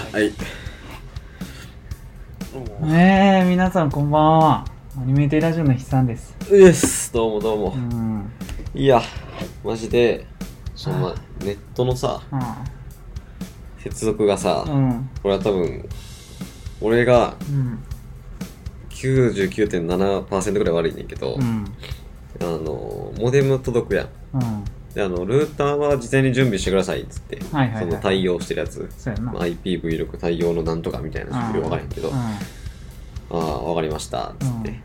[0.00, 0.32] はい。
[2.84, 4.64] えー、皆さんこんばんは。
[4.96, 6.34] アニメテラジオの筆さんです。
[6.50, 7.78] うっす、どうもどうもう。
[7.78, 8.32] ん。
[8.74, 9.02] いや、
[9.62, 10.26] マジで、
[10.74, 12.22] そのまネットのさ、
[13.80, 15.10] 接続がさ、うん。
[15.22, 15.86] これは多分、
[16.80, 17.84] 俺がうん。
[18.88, 21.66] 99.7%ぐらい悪いねんけど、うん。
[22.40, 24.08] あの、モデム届くやん。
[24.32, 24.64] うん。
[24.94, 28.88] で、あの、ルーターは事前に準備してくださいっつって、はいはいはいその対応してるやつ。
[29.20, 32.36] まあ IPv6 対応のなんとかみたいな、よくわからへんけど、うあ
[33.30, 34.70] あ、わかりました、っつって。
[34.70, 34.82] うん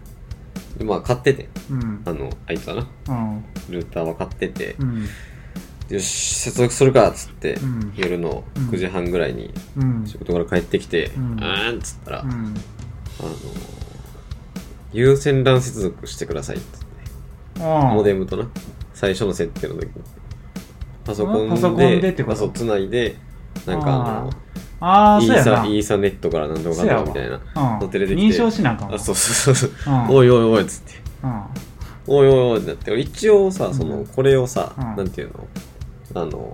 [0.77, 1.73] で、まあ、買ってて、ん。
[1.73, 2.02] うん。
[2.05, 3.43] あの、あいつはな、うん。
[3.70, 5.07] ルーターは買ってて、うん。
[5.89, 10.05] よし、接続するかっつって、うん夜の9時半ぐらいにうん。
[10.05, 12.55] 仕事から帰ってきて、ううんーんっつったら、あのうん。
[14.94, 16.66] 有線 LAN 接続してくださいっつっ
[17.59, 18.47] て、モデムとな、
[18.97, 19.91] 最初の設定の時に、
[21.05, 22.27] パソコンで、パソコンでってこと？
[22.29, 23.15] まあそう、つないで、
[23.67, 24.29] なんかあの、
[24.79, 25.27] あー。
[25.27, 25.67] サそうやな。
[25.67, 27.35] イーサネットからなんとかかんとかみたいな、
[27.75, 27.79] うん。
[27.79, 28.95] のテレできて認証しなあかんわ。
[28.95, 30.09] あ、そうそうそうそう、うん。
[30.09, 31.44] おいおいおいっつって、うん。
[32.07, 34.83] おいおいおいってなって、俺一応さ、その、うんこれをさ、うん。
[34.95, 35.47] なんていうの？
[36.16, 36.52] あの、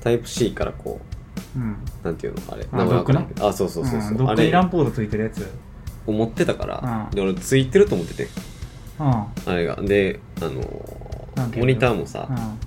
[0.00, 1.00] タイプ C からこ
[1.56, 1.76] う、うん。
[2.02, 2.40] なんていうの？
[2.52, 2.66] あれ。
[2.72, 3.46] あわかんないけど。
[3.46, 4.16] あそうそうそうそう、ん。
[4.16, 5.46] どっあれかにランポードついてるやつ。
[6.08, 7.14] を持ってたから、うん。
[7.14, 8.28] で俺ついてると思ってて。
[8.98, 9.06] うん。
[9.06, 9.76] あれが。
[9.76, 10.60] であの
[11.56, 12.58] モニターもさ、うん。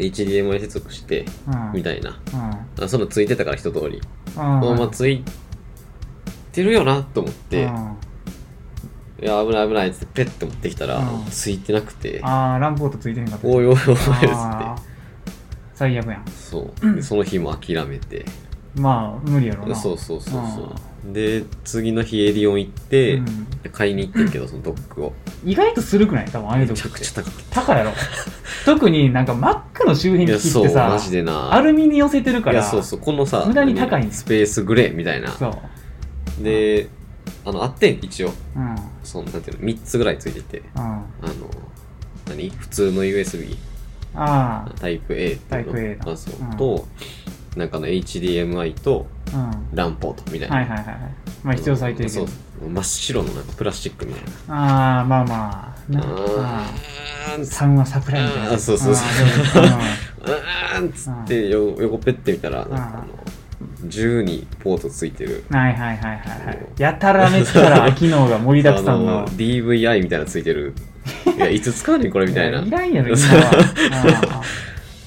[0.00, 1.72] HDMI 接続して、うん。
[1.74, 2.84] みたいなうん。
[2.84, 4.00] あそのついてたから一通り、
[4.36, 4.42] うん。
[4.42, 5.24] まあまあつい
[6.52, 7.96] てるよなと思って、うん
[9.20, 13.48] いや危ない危ないっつってペッて持ってきたら、うんついてなくてああ、ランポートついてへんかった。
[13.48, 13.98] おいおいおいっつって
[15.74, 16.24] 最悪やん。
[16.28, 18.24] そうでその日も諦めて
[18.76, 19.74] まあ、無理やろな。
[19.74, 23.48] そうそうそうそうで次の日エディオン行って、うん。
[23.72, 25.12] 買いに行ってんけどそのドックを。
[25.44, 26.26] 意外とするくない？
[26.26, 27.92] 多分ああいうとこめちゃくちゃ高かっ高いやろ。
[28.64, 31.54] 特になんか Mac の周辺たいやそう機器ってさマ、ジでな。
[31.54, 35.30] アルミに寄せてるから、いやそうそうこのさ無駄に高い何スペースグレーみたいな。
[35.32, 35.48] そ
[36.40, 36.44] う。
[36.44, 36.88] で
[37.44, 38.32] あのあってん一応。
[38.56, 38.70] うん。
[38.70, 38.76] うん。
[39.04, 40.62] そのなんていうの3つぐらいついてて。
[40.74, 41.04] あの
[42.28, 42.50] 何？
[42.50, 43.56] 普通の USB
[44.14, 45.72] あタイプ A っていうの。
[45.72, 46.12] タイプ A だ。
[46.12, 46.56] あそう、うん。
[46.56, 46.86] と
[47.56, 49.36] なんかの HDMI とあ。
[49.36, 49.78] うん。
[49.78, 50.96] LAN ポートみたいな、はいはいはいはい。
[51.42, 52.26] まあ必要最低そう
[52.60, 52.74] 限。
[52.74, 55.92] 真っ白のなんかプラスチックみたいなああ、まあまあ。
[55.92, 58.52] なああーん3は桜みたいな。
[58.54, 59.76] あそうそうそうあーでも
[60.74, 66.66] あーんっつってよ横ペッて見たらなんかあの10にポートついてるうんはいはいはいはいはい。
[66.78, 69.28] やたらめったら機能が盛りだくさん あの。
[69.28, 70.74] DVI みたいなのついてる
[71.36, 74.42] いやいつ使うねんこれみたいな いらんやろ、今は。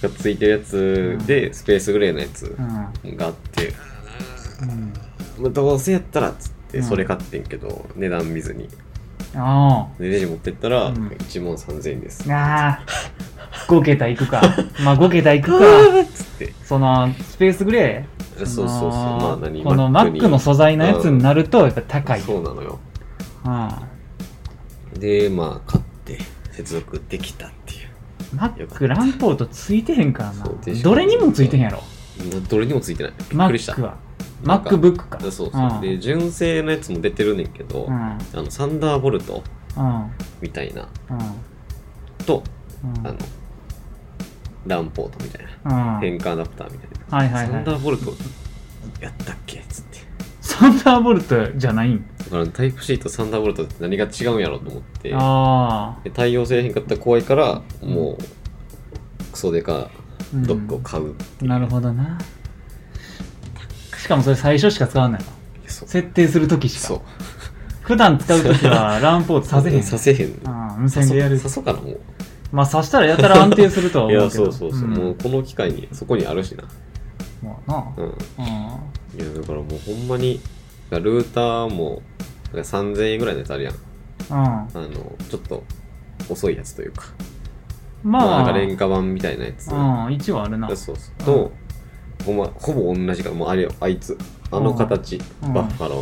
[0.01, 2.55] がついてるやつでスペースグレーのやつ
[3.15, 3.73] があって。
[4.61, 4.93] うん。
[5.43, 6.83] まあどうせやったらっつってうん。
[6.83, 8.69] それ買ってんけど値段見ずに。
[9.35, 11.07] あでレジ持ってったらうん。
[11.07, 12.31] 1万3000円です。
[12.31, 12.35] あ。
[12.35, 12.69] あ。
[12.69, 12.85] あ。
[13.67, 14.41] 5桁いくか。
[14.83, 15.65] まあ5桁いくか。
[16.01, 16.53] っつって。
[16.63, 18.45] その、スペースグレー？
[18.45, 18.89] そうそうそう。
[18.89, 19.63] まあ何？
[19.63, 20.21] この Mac に。
[20.21, 22.21] Mac の素材のやつになると、やっぱ高い。
[22.21, 22.79] そうなのよ。
[23.45, 24.99] うん。
[24.99, 26.19] でまあ買って
[26.51, 27.80] 接続できたっていう
[28.33, 30.81] よかっ Mac ランポートついてへんからそうでな。
[30.81, 31.83] どれにもついてへんやろ。
[32.49, 33.97] どれにもついてないびっくりした Mac は。
[34.43, 35.19] なんか MacBook か。
[35.19, 37.93] そうそう、うんで純正のやつも出てるねんけど、うん。
[37.93, 39.43] あのサンダーボルト
[39.77, 40.11] うん。
[40.41, 42.25] みたいなうん。
[42.25, 42.43] と、
[42.83, 43.07] うん。
[43.07, 43.17] あの
[44.65, 45.99] ランポートみたいな、うん。
[46.01, 47.75] 変換アダプターみたいな、はいはいはいサンダ。
[47.77, 48.13] ーボルト
[48.99, 49.90] やったっけっつって
[50.53, 52.05] サンダーボルトじゃないん？
[52.19, 59.89] だからタイプ C とサンダーボルトって何が違うんやろうと思ってあで対応せえへんかったら怖いからもうクソデカあ。
[60.33, 62.17] ドックを買う、うんなるほどな。
[63.97, 65.27] しかもそれ最初しか使わないの。
[65.67, 67.05] そう設定するときしそうか。
[67.81, 69.83] 普段使うときは ランポートさせへん。
[69.83, 71.37] させへんああ、無線でやる。
[71.37, 71.99] さそうかなもう
[72.51, 74.43] まあさしたらやたら安定するとは思うけど。
[74.43, 76.63] いやそうそうそう、んもうこの機会にそこにあるしな
[77.43, 77.83] まあな。
[77.97, 78.13] うんうん。
[79.17, 80.39] いやだからもうほんまに
[80.89, 82.01] ルーターも
[82.53, 83.73] なんか3000円ぐらいのやつあるやん。
[83.73, 83.77] う
[84.33, 84.35] ん。
[84.37, 84.89] あの
[85.29, 85.63] ちょっと
[86.29, 87.05] 遅いやつというか。
[88.03, 90.67] まあ、まあ、なんか廉価版みたいなやつ、うん、一応あるな。
[90.75, 91.51] そうそうと、
[92.25, 94.17] ほんまほぼ同じかもうあれよあいつ。
[94.51, 96.01] あの形、うんバッファロ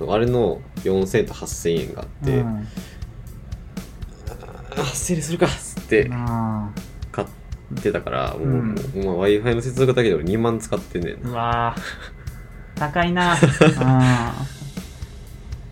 [0.00, 0.06] うん。
[0.06, 2.68] のあれの4000と8000円があって、うん。
[4.28, 6.10] あ8000円するかっつって
[7.76, 13.34] てたから、もう、うんもうほんま w i f i の接続だけで俺2万使ってんねんーうわー高いな。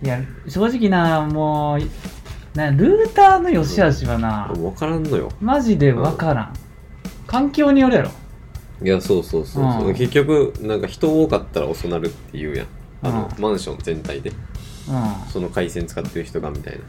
[0.02, 0.06] うん。
[0.06, 6.52] いや、正直な、もう、なルーターの良し悪しはな、分からんのよマジでわからん。
[7.26, 8.10] 環境によるやろ。
[8.82, 12.66] いやそうそうそうそう、うん結局なんか人多かったら遅なるって言うやん
[13.02, 14.36] あの、うんマンション全体でうん。
[15.30, 16.80] その回線使ってる人がみたいな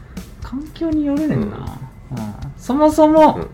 [0.42, 1.78] 環境によるねんな。
[2.10, 2.18] うん。
[2.58, 3.46] そもそも、うん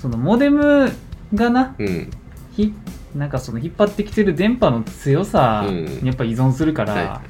[0.00, 0.92] そのモデム
[1.34, 2.10] がな、うん。
[2.52, 2.72] ひ
[3.14, 5.84] なんかその引っ張ってきてる電波の強さうん。
[5.86, 7.22] にやっぱ依存するから、は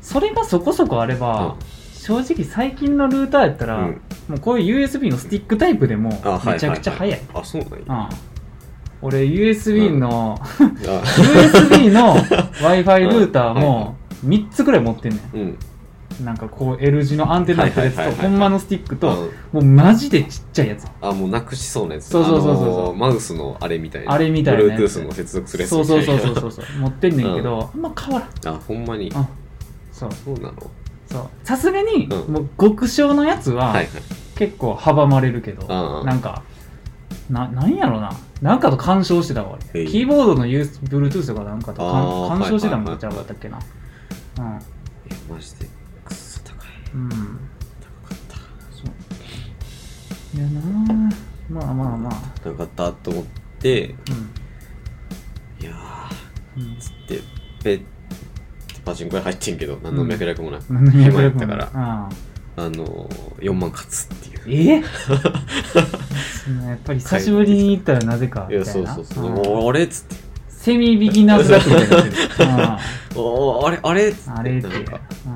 [0.00, 1.56] それがそこそこあれば、
[1.94, 4.00] 正直最近のルーターやったら、うん。
[4.28, 6.10] もうこういう USB のスティックタイプでも
[6.44, 7.20] めちゃくちゃ速い。
[7.28, 7.78] ははあそうなんや。
[7.88, 8.08] うん。
[9.02, 15.58] 俺 USB の、 あ USB の Wi-Fi ルーターも3つくらい持ってんねうんん。
[16.20, 20.86] なんかこう L 字のアンテナのやつはいはいはいはいと、ほんまのスティックと、うんもうマジでちっちゃいやつ。
[21.00, 26.64] あもうなくしそうなやつそうそうそうそうあのーマウスのあれみたいなあれみたいなやつ Bluetooth の接続するやつそうそうそうそうそうそう。
[26.80, 28.54] 持ってんねんけど、あんま変わらん。
[28.56, 29.26] あほんまにうん。
[29.92, 30.10] そう。
[30.24, 30.54] そうなの？
[31.06, 31.28] そう。
[31.44, 33.74] さすがに、うんもう極小のやつは、
[34.34, 36.42] 結構阻まれるけど、うんなんか、
[37.30, 38.12] な、なんやろな。
[38.40, 43.58] なんかと干渉してたわ、キーボードの Bluetooth とかなんかと干干渉してたんはいはいはいちゃうかったっけな。
[44.38, 44.58] うん。
[45.10, 45.68] えマジで
[46.94, 47.08] うん。
[47.08, 48.36] 高かった
[48.70, 50.36] そう。
[50.36, 51.14] いやなぁ。
[51.50, 52.12] まあまあまあ。
[52.42, 53.24] 高かったと思っ
[53.58, 55.64] てうん。
[55.64, 55.72] いや
[56.56, 57.20] うんーつって
[57.62, 57.84] ペッて
[58.84, 61.70] パチンコ屋入ってんけど何の脈絡もなく、何の脈絡も暇やったからら。
[62.54, 64.82] あのー、4万勝つっていうえ？
[66.44, 68.90] そのやっぱり久しぶりに行ったらなぜか いみたいな。
[68.90, 70.16] やそうそうそううんもうあれっつって
[70.48, 72.16] セミビギナーズラックみたいになってる。
[73.22, 74.68] おーあれあれっつってうんあれって。
[74.68, 75.28] なんかう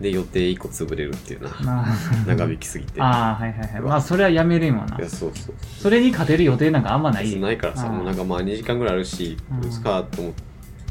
[0.00, 1.86] で予定1個潰れるっていうな まあ
[2.26, 3.80] 長引きすぎてああ、はいはいはい。
[3.80, 4.96] まあ、それはやめれんわな。
[4.98, 7.38] いやそうそうそれに勝てる予定なんかあんまないで。
[7.38, 10.32] ないからさうんもうなんかまあ2時間ぐらいあるしうん打つかと思っ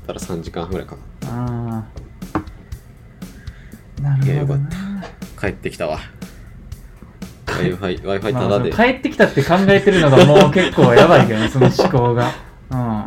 [0.08, 1.84] たら3時間半ぐらいかかっあ
[4.00, 4.02] あ。
[4.02, 5.04] ないるやよかっほどな。
[5.38, 6.00] た帰ってきたわ
[7.46, 12.32] Wi-Fi Wi-Fi まあタダで、その帰ってきたって考えてるのがもう結構やばいけどね、その思考が。
[12.72, 13.04] うん。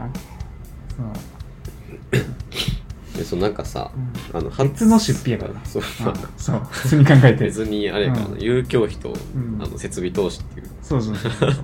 [3.27, 3.41] そう。
[3.41, 3.91] なんかさ、
[4.33, 5.65] うんあの別の出費やからな。
[5.65, 6.61] そううんそう。
[6.71, 7.37] 普通に考えてる。
[7.39, 9.13] 別にあれやからな、うん遊興費と、ん
[9.61, 11.49] あの設備投資っていうそうそうそうそう。
[11.49, 11.55] うん。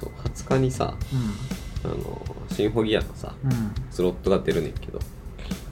[0.00, 0.94] そう20日にさ
[1.84, 3.34] あのシンフォギアのさ。
[3.90, 4.98] スロットが出るねんけど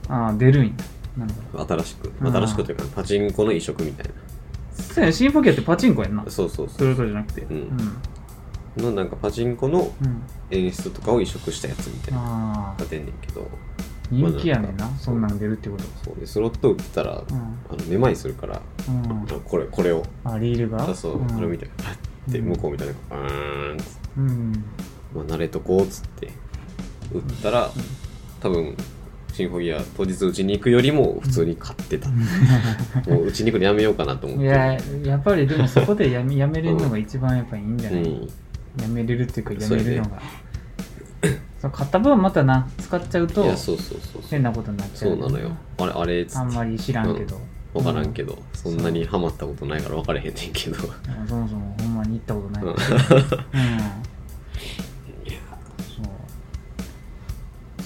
[0.09, 0.73] ああ、出るんや。
[1.17, 1.77] なるほど。
[1.83, 4.07] 新しくうん新しくというかパチンコの移植みたい
[4.75, 6.31] そうやね、シンフォギアってパチンコやんなな。
[6.31, 7.43] そうそうそそれとじゃなくて。
[7.43, 7.57] うん
[8.77, 8.83] うん。
[8.85, 10.23] のなんかパチンコのうん。
[10.53, 13.47] 演出とかを移植したやつみたいなが、出んねんけど
[14.11, 14.89] 人気やねんな。
[14.99, 15.85] そんなん出るってこと。
[16.05, 17.37] そうでスロット打ってたら、うん。
[17.37, 19.27] あのめまいするから、うん。
[19.45, 20.03] これこれを。
[20.25, 20.91] あ、リールが？
[20.91, 21.37] あそう、ん。
[21.37, 21.91] あれみたいなパ
[22.29, 22.49] ッてうん。
[22.51, 24.65] 向こうみたいなうーんっつってうん。
[25.15, 26.29] まあ、慣れとこうっつって
[27.13, 27.71] 打ったら、
[28.41, 28.77] 多分
[29.33, 32.09] シンフォギア当日打ちに行くよりも普通に買ってた、
[33.11, 34.45] もう打ちに行くのやめようかなと思って。
[34.45, 38.29] いや、やっぱりでもそこでやめやめれるのが一番やっぱいいんじゃない、うん。
[38.81, 40.23] やめれるっていうかやめるのが。
[41.61, 45.11] そう買った分またな、使っちゃうといやそうそうそうそう変なことになっちゃう。
[45.11, 47.39] そうなのよあれあれっつってあんまり知らんけど。
[47.73, 52.65] 分からんけど、そんなにハマったことないから分からへんねんけどうんそもそもほんまに行ったことない。
[52.65, 52.77] ううんん。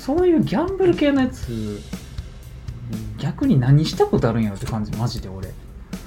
[0.01, 0.17] そう。
[0.17, 1.81] そういうギャンブル系のやつ、
[3.19, 5.53] 逆に何したことあるんやろって感じ、マジで俺。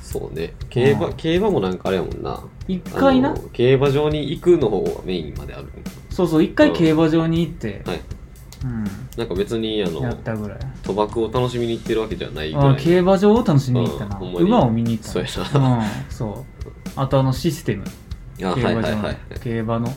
[0.02, 5.68] そうね競馬うん競馬もなんかあれやもんな一回なあの、競馬場に行くの方がメインまである
[6.18, 8.02] そうそう、一回競馬場に行って、はい
[8.64, 8.84] うん、
[9.18, 10.60] なんか別にあのやったぐらい。
[10.82, 14.16] 賭博を楽しみに行ってるわけじゃないぐあらい競馬場を楽しみに行ったな。
[14.16, 16.46] うんほんまに馬を見に行ったそうなやなうん、そう。
[16.96, 17.84] あとあのシステム。
[17.84, 17.90] あ
[18.38, 19.86] 競馬場のはいはいはい競馬の。
[19.86, 19.94] うん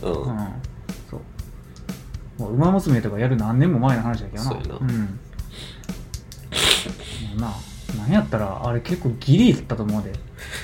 [1.11, 2.43] そう。
[2.43, 4.51] もう馬娘とかやる何年も前の話だけどな。
[4.51, 4.89] そうやなうん。
[4.91, 5.07] も
[7.39, 7.55] うな、
[7.97, 10.13] なんやったら、あれ結構ギリだったと思うで。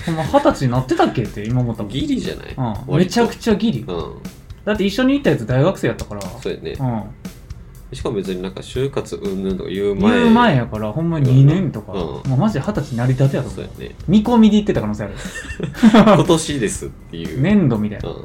[0.04, 1.92] ほんま二十歳になってたっけって今思ったもん。
[1.92, 2.54] ギリじゃない、
[2.88, 2.98] うん。
[2.98, 3.80] めちゃくちゃギリ。
[3.80, 4.20] うん
[4.66, 6.20] だって一緒に行ったやつ大学生やったから。
[6.22, 6.72] そうやね。
[6.78, 7.96] うん。
[7.96, 10.12] しかも別になんか就活うんぬんとか言う前。
[10.18, 11.98] 言う前やから、ほんまに2年とか、うん。
[12.00, 13.64] もうマジで二十歳になりたてやと思う。
[13.64, 13.88] そうや。
[13.90, 13.94] ね。
[14.08, 15.14] 見込みで行ってた可能性ある。
[15.94, 17.40] 今年ですっていう。
[17.40, 18.08] 年度みたいな。
[18.10, 18.22] ううん。
[18.22, 18.24] ん。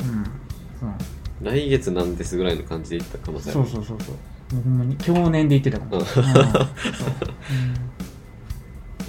[0.80, 0.90] そう。
[1.44, 4.56] 来月なんですぐらいの感じで言った可能性あるそうそうそうそう。
[4.56, 5.92] もうほんまに、去年で行ってたかも。
[5.98, 6.02] うん。
[6.02, 6.06] うん。
[6.08, 6.24] そう。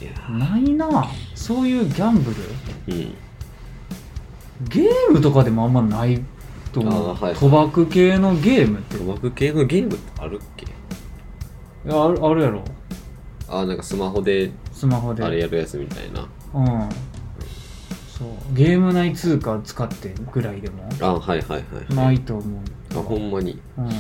[0.03, 1.07] いやうんないな。
[1.35, 2.37] そういうギャンブル。
[2.89, 3.15] うん。
[4.69, 6.23] ゲームとかでもあんまない
[6.73, 6.87] とは
[7.31, 8.97] い賭博系のゲームって。
[8.97, 10.67] い賭博系のゲームってあるっけ？
[11.89, 12.63] やあるあるやろ。
[13.49, 15.23] あなんかスマホでスマホで。
[15.23, 16.89] あれやるやつみたいなうん。
[18.09, 18.29] そう。
[18.55, 21.59] ゲーム内通貨使ってぐらいでもあはいはいは
[21.91, 22.61] いないと思う。
[22.99, 23.91] あほんまにうん。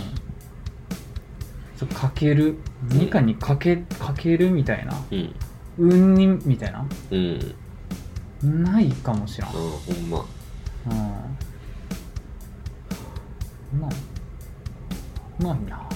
[1.76, 2.56] そうかける。
[2.88, 4.94] 何かにかけ、かけるみたいな。
[5.10, 5.34] うん
[5.78, 6.86] 運にみたいな。
[7.10, 7.54] うん
[8.64, 9.52] ないかもしらんあ。
[9.52, 9.60] ほ
[9.92, 10.24] んま
[10.86, 11.12] うん。
[13.80, 13.90] ない。
[15.42, 15.88] ないな。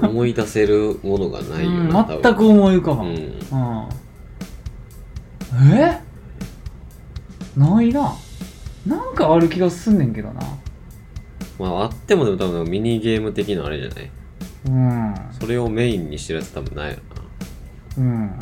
[0.00, 0.08] うん。
[0.10, 3.02] 思い出せるものがないよな、うん、全く思い浮かば。
[3.02, 3.14] うん。
[3.14, 3.18] んう
[5.64, 5.72] ん。
[5.74, 6.00] え？
[7.56, 8.14] ないな。
[8.86, 10.40] なんかある気がすんねんけどな。
[11.58, 14.10] まああってもでも多分ミニゲーム的なあれじゃない？
[14.66, 15.14] うん。
[15.40, 16.98] それをメインにしてるやつ多分ないよ
[17.98, 18.38] うん。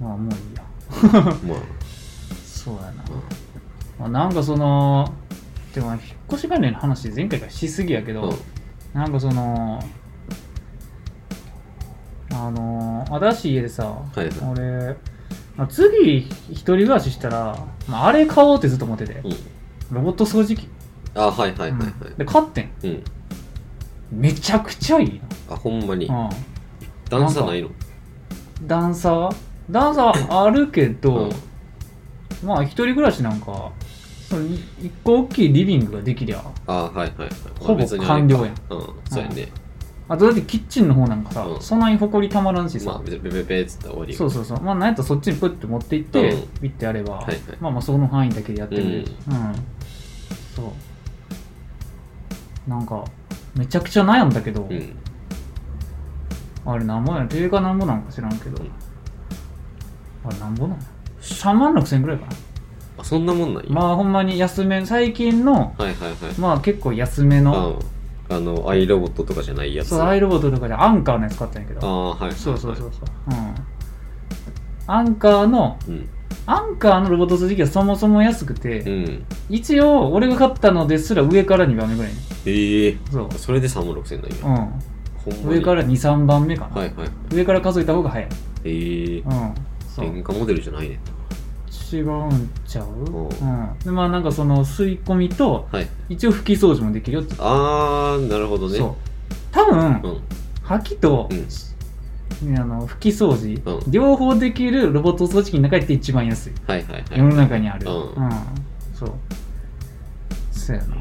[0.00, 0.62] まあもういいや。
[1.12, 1.58] な まあ。
[2.44, 2.92] そうやな、
[3.98, 5.12] まあ、なんかその
[5.74, 8.36] でも引っ越し関連の話前回からしすぎやけど、うん。
[8.92, 9.82] なんかその
[12.32, 14.28] あの新しい家でさ、はいはい。
[14.50, 14.96] 俺
[15.56, 17.58] まあ次一人暮らししたら、
[17.88, 19.32] まあ、あれ買おうってずっと思ってて、うん。
[19.92, 20.68] ロボット掃除機、
[21.14, 21.80] あはいはいはいはい。
[21.80, 22.16] うん。
[22.16, 22.70] で買ってん。
[22.82, 23.04] うん。
[24.10, 26.08] めちゃくちゃいいあほんまに。
[26.08, 26.28] な、
[27.08, 27.68] 段差ないの？
[27.68, 27.70] う
[28.62, 29.30] ん、段差？
[29.70, 31.30] 段差あるけど、うん
[32.44, 33.72] まあ一人暮らしなんか
[34.28, 37.30] そのい一個大きいリビングができりゃあはいはいはい。
[37.60, 38.46] ほぼ完了やん。
[38.46, 38.54] うん
[39.08, 39.48] そうやね。
[40.08, 41.60] あとだってキッチンの方なんかさ、うん。
[41.60, 44.60] そんなに埃たまらんしさ、まあ別にペペペっつったら終わりそうそうそう。
[44.60, 46.48] まあなんやったらそっちにプッて持っていって、うん。
[46.60, 47.38] ピッてやれば、はいはい。
[47.60, 48.90] まあまあその範囲だけでやってくれる。
[49.28, 49.34] うん。
[49.34, 49.54] うん、
[50.56, 50.72] そ
[52.66, 52.70] う。
[52.70, 53.04] なんか
[53.56, 54.96] めちゃくちゃ悩んだけど、うん。
[56.64, 58.70] あれなんぼや定価なんぼなんか知らんけど、うん。
[60.24, 60.78] あれなんぼなん
[61.22, 62.32] 3万6千円ぐらいかな。
[62.98, 63.70] あそんなもんなんや。
[63.70, 66.38] まあほんまに安め最近のはいはいはい。
[66.38, 67.78] まあ結構安めの、
[68.30, 68.36] うん。
[68.36, 69.90] あのアイロボットとかじゃないやつ。
[69.90, 71.86] そうアイロボットとかでアンカーのやつ買ったんやけど。
[71.86, 73.04] ああはいはいはいそうそうそうそう。
[73.30, 73.54] うん。
[74.86, 76.08] アンカーのうん。
[76.44, 79.26] アンカーのロボット掃除機はそもそも安くて、うん。
[79.48, 82.98] 一応俺が買ったのですら上から2番目ぐらいねええ。
[83.10, 83.28] そう。
[83.36, 84.70] それで3万6千なんや。
[85.24, 85.48] うん。
[85.48, 88.28] 上から23番目かな、はいはい上から数えた方が早い。
[88.64, 89.18] ええ。
[89.20, 89.54] うん
[89.94, 90.06] そう。
[90.06, 91.00] 変化モデルじゃないね。
[91.92, 92.86] 違うんちゃう？
[93.14, 93.28] おう。
[93.28, 93.78] うん。
[93.84, 95.88] でまあなんかその吸い込みとはい。
[96.08, 97.34] 一応拭き掃除もできるよって。
[97.38, 98.78] あーなるほどね。
[98.78, 98.94] そう。
[99.50, 100.20] 多分、うん。
[100.62, 101.34] 吐きと、う
[102.46, 102.50] ん。
[102.50, 103.90] ねあの拭き掃除、うん。
[103.90, 106.52] 両方できるロボット掃除機の中で一番安い。
[106.66, 107.04] はいはいはい。
[107.10, 107.86] 世の中にある。
[107.86, 108.14] うん。
[108.94, 109.12] そう。
[110.50, 110.96] そうやな。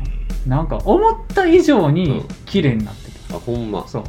[0.58, 2.26] なんか思った以上うにん。
[2.46, 3.82] 綺麗になってあほんま。
[3.84, 4.04] るそう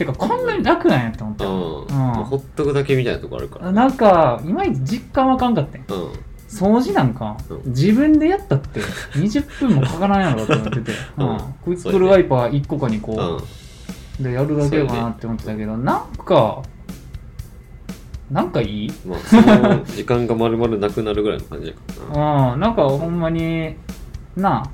[0.00, 1.86] てかこんなに楽なんやって思っうん。
[1.86, 3.70] たうほっとくだけみたいなとこあるから。
[3.70, 5.96] なんかいまいち実感わかんかったん。
[5.96, 6.12] うん。
[6.48, 7.62] 掃除なんか、うん。
[7.66, 8.80] 自分でやったって
[9.12, 11.28] 20分もかからんやろって思ってて、うん。
[11.28, 11.38] うん。
[11.64, 14.24] クイックルワイパー1個か2個、うん。
[14.24, 16.62] でやるだけかなって思ってたけど、なんか
[18.30, 18.92] なんかいい？
[19.06, 21.80] まあその時間が丸々なくなるぐらいの感じやか
[22.14, 22.52] らな。
[22.54, 22.60] うん。
[22.60, 23.76] なんかほんまに
[24.36, 24.70] なあ、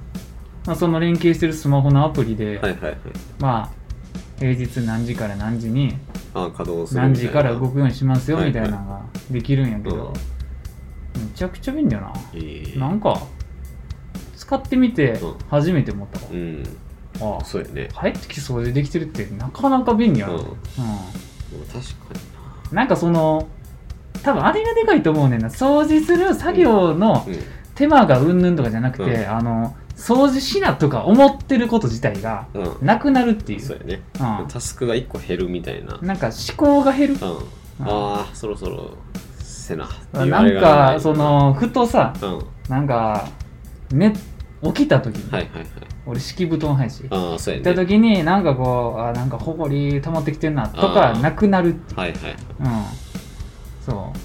[0.67, 2.97] まあ、その連携してるスマホのアプリで、はいはいはい。
[3.39, 3.86] まあ
[4.39, 5.97] 平日何時から何時に
[6.35, 10.13] あ稼働する何時から動くようにしますよはいみたいなのができるんやけど、
[11.17, 12.79] めちゃくちゃ便利やな、ええ。
[12.79, 13.21] なんか
[14.37, 15.39] 使ってみてうん。
[15.49, 16.63] 初めて思ったわ、うん。
[17.21, 17.45] ああ。
[17.45, 17.89] そうやね。
[17.99, 20.41] 帰ってき掃除できてるってなかなか便利やな、うん。
[20.41, 20.47] うん。
[20.47, 22.15] 確か
[22.73, 22.85] な。
[22.85, 23.49] んかその
[24.23, 25.49] 多分あれがでかいと思うねんな。
[25.49, 27.43] 掃除する作業のにな
[27.75, 29.31] 手間がうんぬんとかじゃなくて、うん。
[29.31, 32.47] あの掃除しなとか思ってること自体が
[32.83, 33.61] なくなるっていう。
[33.61, 34.03] そうやね。
[34.21, 34.49] うん。
[34.49, 35.99] タスクが1個減るみたいな。
[36.03, 37.15] なんか思考が減る。
[37.15, 37.87] うん。
[37.87, 38.91] ああそろそろ
[39.39, 39.87] せな。
[39.87, 42.39] っていうなんあれがないかそのふとさうん。
[42.39, 43.29] はなんか
[43.91, 44.13] ね
[44.63, 45.67] 起きた時に、いはいはい。
[46.05, 51.21] 俺敷布団配しああそうや行ったね時になんかこうあなんかほこり溜まってきてんなとかあー。
[51.21, 51.99] なくなるっていう。
[52.01, 52.67] はいはいうん。
[53.85, 54.19] そう。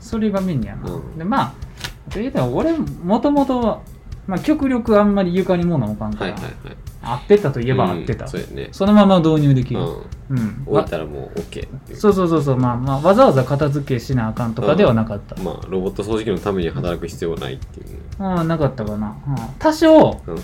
[0.00, 1.18] それが便利やな、うん。
[1.18, 3.82] でまあというと俺もともと
[4.28, 6.76] まあ極力あんまり床に物置かんから、はいはいはい。
[7.00, 8.68] 合ってたといえば合ってた、うんそうやね。
[8.72, 10.38] そのまま導入できる、うん。
[10.38, 10.62] うん。
[10.66, 11.96] 置いたらもう OK っていう。
[11.96, 15.42] そうそうそうそう、まあまあ、わざわざ片付けしなあかんとかではなかった。
[15.42, 17.86] まあロボット掃除機のために働く必要はないっていう。
[18.20, 19.16] うん、なかったかな。
[19.26, 20.38] うん、多少、うん。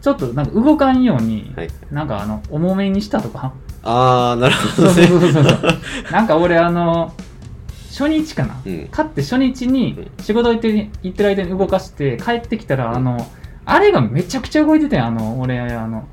[0.00, 1.68] ちょっとなんか動かんように、はい。
[1.90, 3.52] なんかあの、重めにしたとか。
[3.82, 5.46] ああなるほそうそうそうそうそう。
[6.12, 7.12] なんか俺あの、
[7.90, 8.60] 初日かな？
[8.64, 8.88] うん。
[8.90, 12.96] 買って初日に仕事行って行ってる間に動かして帰ってきたら、うん。
[12.96, 13.26] あの、
[13.64, 16.06] あれがめちゃくちゃ動いててんあの、俺、あの、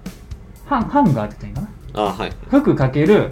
[0.66, 2.04] ハンハンガーって言ったんやかな？
[2.04, 2.32] ああはい。
[2.50, 3.32] 服かける、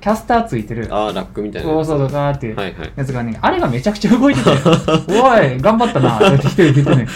[0.00, 2.92] キャスターついてる、ああラックみたいなこうそうとかっていうはいはい。
[2.96, 4.50] やつがね、あれがめちゃくちゃ動いてて、
[5.20, 7.06] おい、頑張ったな、って一人で言ってね。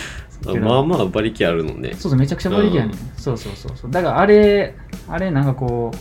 [0.46, 1.90] あ まあまあ馬力あるのね。
[1.92, 3.90] そうそう、めちゃくちゃ馬力やねそうそうそうそう。
[3.90, 4.74] だからあれ、
[5.08, 5.96] あれなんかこう、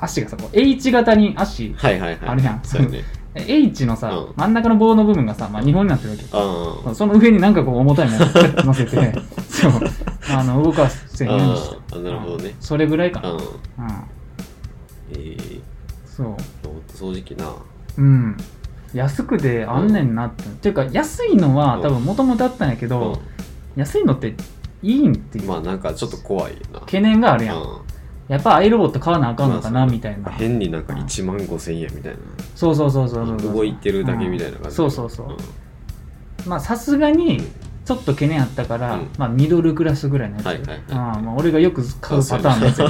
[0.00, 2.18] 足がさ、こう H 型に足、はいはいはい。
[2.26, 2.60] あるやん。
[2.62, 3.00] そうやね
[3.34, 6.24] H のさ、うん真ん中の棒の部分がさ、まあ2本になってるわけ。
[6.90, 8.28] あその上になんかこう重たいものを
[8.66, 8.96] 乗せて、
[9.48, 9.72] そう、
[10.30, 11.76] あの、動かせんようにした。
[11.76, 13.28] あーあなるほどねうんそれぐらいかな。
[13.28, 13.44] あうんうん。
[15.12, 15.60] えー
[16.04, 16.26] そう。
[16.26, 16.32] ロ
[16.64, 17.46] ボット掃除機な
[17.98, 18.36] うん。
[18.92, 20.44] 安くであんねんなって。
[20.44, 23.20] っていうか、安いのはうん多分もともとあったんやけど、
[23.76, 24.34] 安いのって
[24.82, 27.58] いいんっていうまあなんかちょっと怖いな懸念があるやん。
[27.58, 27.66] うん
[28.30, 30.30] やっぱアイロボット買わなあかんのかな、まあみたいな。
[30.30, 32.18] 変になんか1万5千円みたいな。
[32.54, 33.52] そうそうそうそうそう。
[33.52, 34.76] 動いてるだけみたいな感じ。
[34.76, 36.48] そうそうそう。
[36.48, 37.42] まあさすがに
[37.84, 39.08] ちょっと懸念あったから、うん。
[39.18, 40.82] まあミドルクラスぐらいのやつ、はいはいはい。
[40.90, 42.88] ああまあ、俺がよく買うパターンのやつや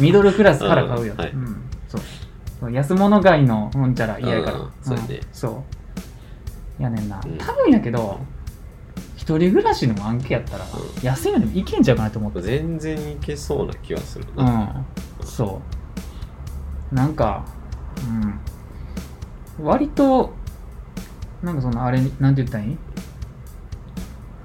[0.00, 1.20] ミドルクラスから買うよ、うん。
[1.20, 1.30] はい。
[1.32, 2.72] うん、そう。
[2.72, 5.20] 安物買いのうんちゃら嫌やから、うんそうやね。
[5.32, 5.64] そ
[6.78, 6.82] う。
[6.82, 7.36] やねんな、うん。
[7.36, 8.20] 多分やけど
[9.28, 10.68] 一人暮らしの案件やったら、ん。
[11.02, 12.40] 安いのでもいけんちゃうかなと思って。
[12.40, 14.50] 全然いけそうな気はするうな。
[14.50, 14.86] ん。
[15.22, 15.60] そ
[16.90, 16.94] う。
[16.94, 17.44] なんか
[19.58, 19.66] うん。
[19.66, 20.32] 割と
[21.42, 22.78] なんかそのあれなんて言ったらいい？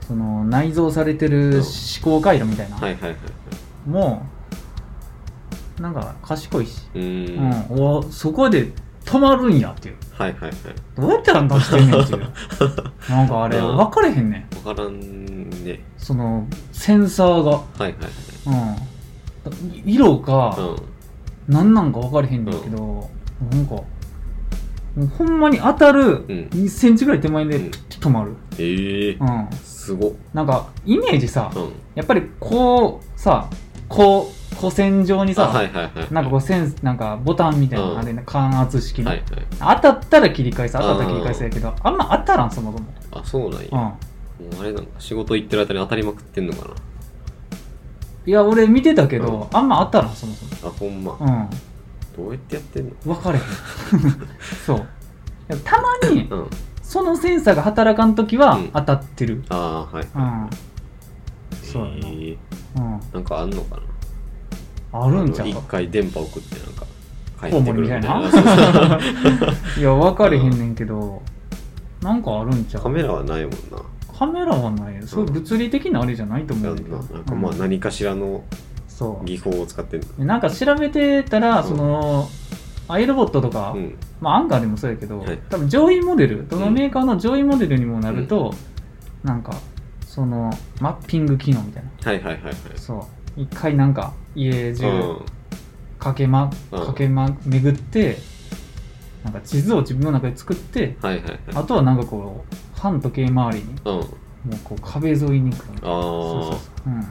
[0.06, 1.64] その内蔵されてる思
[2.04, 3.90] 考回路みたいな、はいはいはいはい。
[3.90, 4.26] も
[5.80, 7.02] うなんか賢いし、うん。
[7.02, 8.74] はいん、おそこで
[9.06, 10.52] 止まるんやっていうはいはい。
[10.96, 12.20] どうやってあんたしてんねんっていう
[13.10, 15.82] なんかあれうん分かれへんねんわからんね。
[15.98, 17.96] そのセンサーがはいはいはい。
[18.48, 20.62] うん色か、う
[21.52, 21.54] ん。
[21.54, 23.10] 何なんか分かれへんねんけど、
[23.52, 23.86] なんかも
[24.98, 30.12] うほんまに当たるうん2センチぐらい手前でうん止まる、ええうんすごっ。
[30.34, 31.62] なんかイメージさ、うん。
[31.96, 33.48] やっぱりこうさ
[33.90, 36.14] こう古線状にさ、あはいはいはい。
[36.14, 38.00] なんかこうセンスなんかボタンみたいな、うん。
[38.00, 39.24] あれね感圧式の、はい
[39.60, 39.82] はい。
[39.82, 43.68] 当たったら切り返す当たったら切り返すやけどあんま当たらんそもそも、あ、そうなんや。
[43.72, 43.98] うん、も
[44.60, 46.70] うあれなんか仕事行ってる間に当たりまくってんのか
[48.26, 50.52] いや俺見てたけど、あんま当たらんそもそも。
[50.52, 50.58] な。
[50.70, 51.18] あ、ほんま。
[51.20, 51.50] うん。
[52.16, 52.92] どうやってやってんの？
[53.04, 53.44] 分かれへん。
[54.66, 54.88] そう。
[55.66, 56.50] たまにうん。
[56.82, 58.70] そのセンサーが働かん時はうん。
[58.72, 59.44] 当たってる。
[59.50, 60.08] ああ、はい。
[60.16, 60.50] うん、
[61.62, 62.38] そうやな、ええ
[62.78, 63.82] うん、なんかあんのかな？
[64.94, 65.48] あるんちゃう？
[65.48, 66.86] 一か回電波送ってなんか
[67.42, 68.22] 帰コウってくるみたいな。
[68.22, 68.30] な？
[69.78, 71.22] いや分かれへんねんけど
[72.02, 72.84] なんかあるんちゃう？
[72.84, 73.58] カメラはないもんな。
[74.18, 75.08] カメラはないよ。
[75.08, 76.98] そういう物理的なあれじゃないと思うんだけど。
[76.98, 77.58] なんかまあうん。
[77.58, 78.44] 何かしらの
[79.26, 80.18] 技法を使ってんの。
[80.18, 81.68] でなんか調べてたら、うん。
[81.68, 82.30] その
[82.88, 83.98] アイロボットとか、うん。
[84.22, 85.40] まあアンカーでもそうやけど、はい。
[85.50, 88.54] 多分上位モデルどのメーカーの上位モデルにもなると、
[89.24, 89.54] なんか
[90.06, 91.90] そのマッピング機能みたいな。
[92.12, 92.54] はいはいはいはい。
[92.76, 93.02] そう
[93.36, 95.26] 一回なんか家中うん。
[96.00, 98.18] かけま、うんかけま巡って
[99.24, 101.40] なんか地図を自分の中で作ってはいはいはい。
[101.56, 103.86] あとはなんかこう反時計回りにうん。
[103.86, 104.06] もう
[104.64, 107.04] こう壁沿いに行くみたいなそうそうあそううん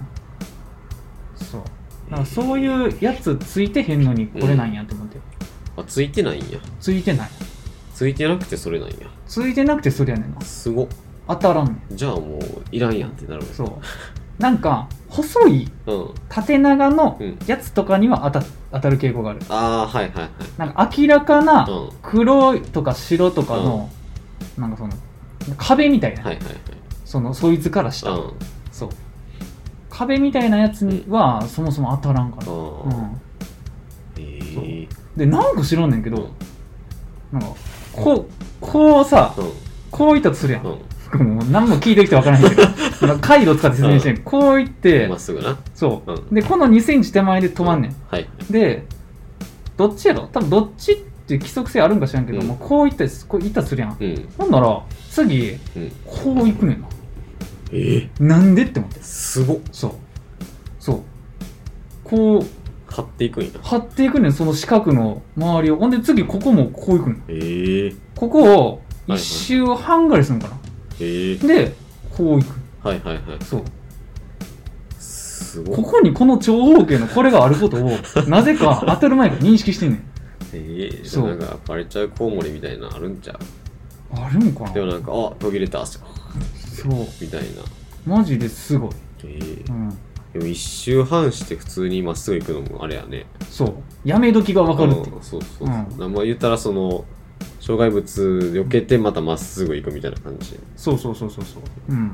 [1.36, 1.62] そう
[2.10, 5.18] だからそういうやつついてへんのにこれなんやと思って、
[5.76, 5.80] あ。
[5.80, 6.58] あ、ついてないんや。
[6.78, 7.30] ついてない
[7.94, 8.96] ついてなくてそれなんや。
[9.26, 10.88] ついてなくてそれやねんなすごっ。
[11.28, 16.10] 当たらんねんじゃあもういらんやんってなるそうなんか細いうん。
[16.28, 20.30] 縦長のうんやつとかには当た当たる傾向があるああ、はいはいはい。
[20.56, 21.86] なんか明らかなうん。
[21.86, 23.90] は黒とか白とかの、
[24.56, 24.92] なんかその
[25.58, 26.44] 壁みたいな、いはいはい。
[27.04, 28.32] そのそいつからした、うん。
[28.70, 28.88] そう
[29.90, 32.88] 壁みたいなやつには、そもそも当たらんから、あうあ。
[32.88, 33.20] ん、
[34.18, 34.38] え
[34.84, 34.88] え。
[35.16, 36.30] でなんか知らんねんけど、
[37.32, 37.38] うん。
[37.38, 37.54] なんか
[37.92, 38.26] こう
[38.60, 39.50] こうさうん。
[39.90, 40.78] こういったとするやん、うん。
[41.18, 42.62] もう何も聞いてきてわからないけど
[43.06, 45.58] なんか回路使って説明してん、こういって、まっすぐな。
[45.74, 48.28] そう、うんでこの2センチ手前で止まんねん、はい。
[48.50, 48.84] で
[49.76, 50.28] どっちやろ？
[50.32, 50.96] 多分どっちっ
[51.26, 54.28] て規則性あるんか知らんけど、うんもうこういったこういったとするやんうん。
[54.38, 55.92] ほんなら次うん。
[56.06, 56.86] こういくねんな
[57.72, 58.22] ええ。
[58.22, 59.58] なんでって思ってすごっ。
[59.72, 59.92] そう
[60.78, 61.00] そう
[62.04, 62.46] こう
[62.92, 63.50] 張っていくんや。
[63.62, 67.94] 張っていくねんその四角の周りをほんで次ここもこういくねんええ。
[68.16, 70.61] ここをはい一周半ぐらいするんかな、ええ。
[71.46, 71.72] で
[72.16, 72.48] こういく
[72.86, 73.22] はいはいはい。
[73.44, 73.62] そう
[74.98, 75.76] すごっ。
[75.76, 77.90] ここにこの長方形のこれがあることを
[78.28, 80.02] なぜか当たる前から認識してんねん
[80.54, 81.08] ええ。
[81.08, 83.38] そうなんかバレちゃうコウモリみたいなのあるんちゃう？
[84.14, 85.86] あるんかなでもなんか、あ、途切れた。
[85.86, 86.02] そう
[87.20, 87.40] みたい
[88.06, 88.16] な。
[88.16, 88.90] マジですごい、
[89.24, 89.72] ええう。
[89.72, 89.90] ん、
[90.34, 93.24] でも一周半して普通にまっすぐ行くのもあれやね。
[93.48, 95.68] そうやめ時が分かるってそうそうそう。
[95.68, 97.04] うんまあ言ったらその、
[97.62, 98.02] 障害物
[98.54, 100.58] 避けてまたまっすぐ行くみたいな感じ。
[100.74, 101.62] そうそうそうそうそう。
[101.88, 102.12] うん。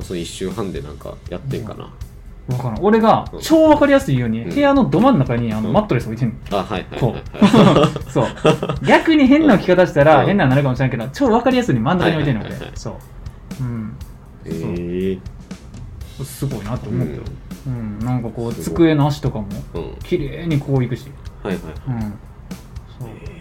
[0.00, 1.92] その一周半でなんかやってんかな。
[2.48, 2.78] 分からん。
[2.82, 3.40] 俺がうん。
[3.40, 4.48] 超分かりやすいように、うん。
[4.48, 5.74] 部屋のど真ん中にあの、うん。
[5.74, 6.58] マットレス置いてんの。
[6.58, 7.90] あ、はいはいこはいうはい。
[8.10, 8.26] そう。
[8.86, 10.26] 逆に変な置き方したらうん。
[10.26, 12.72] 変なになるかもしれないけど超分かりやすいように真ん中に置いてんのはいはいはいはい。
[12.72, 12.94] 俺そう。
[13.60, 13.96] うん。
[14.46, 15.18] え
[16.18, 17.24] えすごいなと思うけどう
[17.66, 18.76] うん、なんかこうすごい。
[18.76, 19.82] 机の足とかもうん。
[19.82, 21.12] はい綺麗にこういくし。
[21.42, 21.54] はい。
[21.54, 21.60] うん。
[21.60, 23.08] そう。
[23.08, 23.31] ええ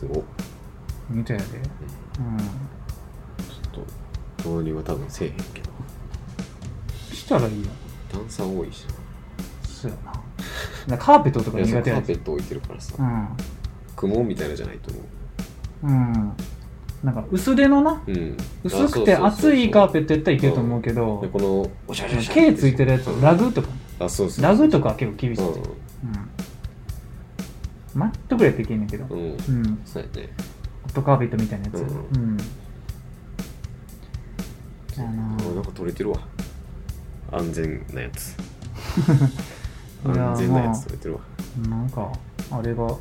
[0.00, 0.22] すごっ。
[1.10, 1.44] 見たやで。
[1.44, 2.38] うん。
[2.38, 3.84] ちょっ
[4.42, 5.70] と、導入は多分せえへんけど。
[7.12, 7.68] したらいいよ
[8.10, 8.86] 段差多いし
[9.62, 10.12] そうやな。
[10.12, 10.22] だか
[10.88, 11.90] らカーペットとか苦手やで。
[11.92, 12.94] カーペット置いてるからさ。
[12.98, 13.28] う、ん。
[13.94, 15.86] 雲みたいなじゃないと思う。
[15.86, 16.32] うん。
[17.02, 18.36] なんか薄手のなうん。
[18.64, 23.68] 薄くて厚いカーペットやったらいけると思うけで、どこの、おしゃれおしゃれ毛ついてるやつラグとか。
[23.98, 24.44] あ、そうそう。
[24.44, 26.29] ラグとかは結構厳しいうん。
[27.94, 29.04] うんマットぐらいけんねんけど。
[29.06, 29.32] うん。
[29.32, 29.82] うん。
[29.84, 30.30] そうやね。
[30.82, 31.76] ホットカーペットみたいなやつ。
[31.78, 32.36] ううん。
[35.02, 35.22] やな。
[35.24, 36.18] あなんか取れてるわ。
[37.32, 38.36] 安全なやつ。
[40.06, 41.20] 安全なやつ取れてるわ。
[41.68, 42.12] なんか
[42.50, 42.96] あれが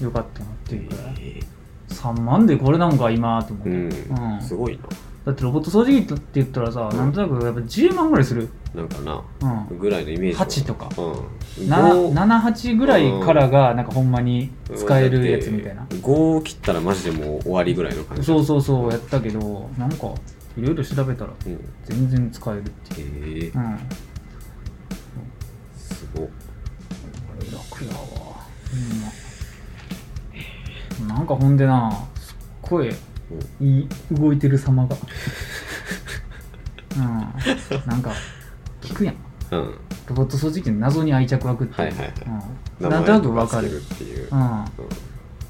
[0.00, 0.96] 良かったなっていうか。
[1.18, 1.40] え
[1.88, 4.42] 3万でこれなんか今と思って、ーうん、うん。
[4.42, 4.78] すごい
[5.24, 6.96] だってロボット掃除機って言ったらさ、うん。
[6.96, 9.22] なんとなくやっぱ10万ぐらいする、ななんかな
[9.70, 10.46] うん、ぐらいのイメージは。
[10.46, 10.88] 8とか。
[11.00, 11.68] うん。
[11.68, 18.24] 78ぐらいからがなんかほんまに使えるやつみたいな、5切ったらマジでもう終わりぐらいの感じ。
[18.24, 20.12] そうそうそうやったけどなんか
[20.58, 23.58] いろいろ調べたらうん、全然使えるってへいう、え。
[23.58, 23.78] うん、あ
[25.76, 26.28] すごっ。
[27.42, 28.36] れ楽やわ、
[31.00, 32.90] うん、なんかほんでなすっごい
[33.60, 34.96] いい動いてる様が。
[36.96, 37.02] うん。
[37.86, 38.10] なんか
[38.80, 39.14] 聞くやん。
[39.52, 39.74] うん。
[40.08, 42.12] ロボット掃除機の謎に愛着湧くっていう、はいはいはい。
[42.82, 43.76] うん、なんとなくわかる。
[43.76, 44.28] っていう。
[44.30, 44.64] う、ん。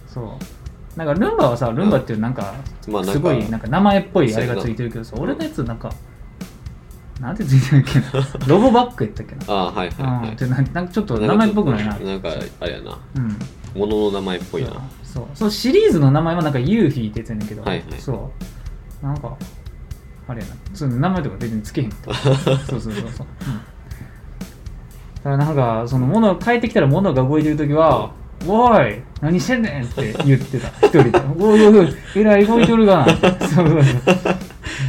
[0.08, 0.98] そう。
[0.98, 5.90] なんかルンバはさルンバっていうなんかすごいなんか名前っぽいあれがついてるけどさ俺のやつなんか
[7.18, 7.98] なんてついてるっけ？
[7.98, 8.06] な
[8.46, 9.42] ロボバッグやったっけな？
[9.48, 10.28] ああはいはいはい。
[10.28, 10.36] うん。
[10.36, 11.96] でなんなんかちょっと名前っぽくないな。
[11.98, 12.28] なんか
[12.60, 12.98] あれやな。
[13.16, 13.38] うん
[13.74, 14.70] 物の名前っぽいな。
[15.02, 15.24] そう。
[15.34, 18.00] そうシリーズの名前はなんかユーフィーってやつやねんけど、はいはい。
[18.00, 18.30] そ
[19.02, 19.06] う。
[19.06, 19.36] なんか
[20.28, 20.54] あれやな。
[20.74, 21.90] その名前とか別につけへん。
[21.90, 23.00] と そうそうそうそう、うん、だ
[25.24, 28.12] からなんかその物帰ってきたら物が動いてる時は
[28.46, 30.68] 「おい何してんねん!」って言ってた。
[30.86, 33.04] 一人で「おいおいえらい動いとるが。
[33.06, 33.06] な」
[33.46, 34.36] そうそうそう、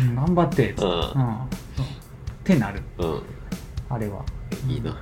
[0.09, 0.91] うん、頑張って」つって、ううん。
[0.91, 1.03] ん
[1.75, 1.89] そうっ
[2.43, 2.81] てなる。
[2.99, 3.21] うん。
[3.89, 4.21] あれは。
[4.67, 4.91] いいな。
[4.91, 4.97] うん。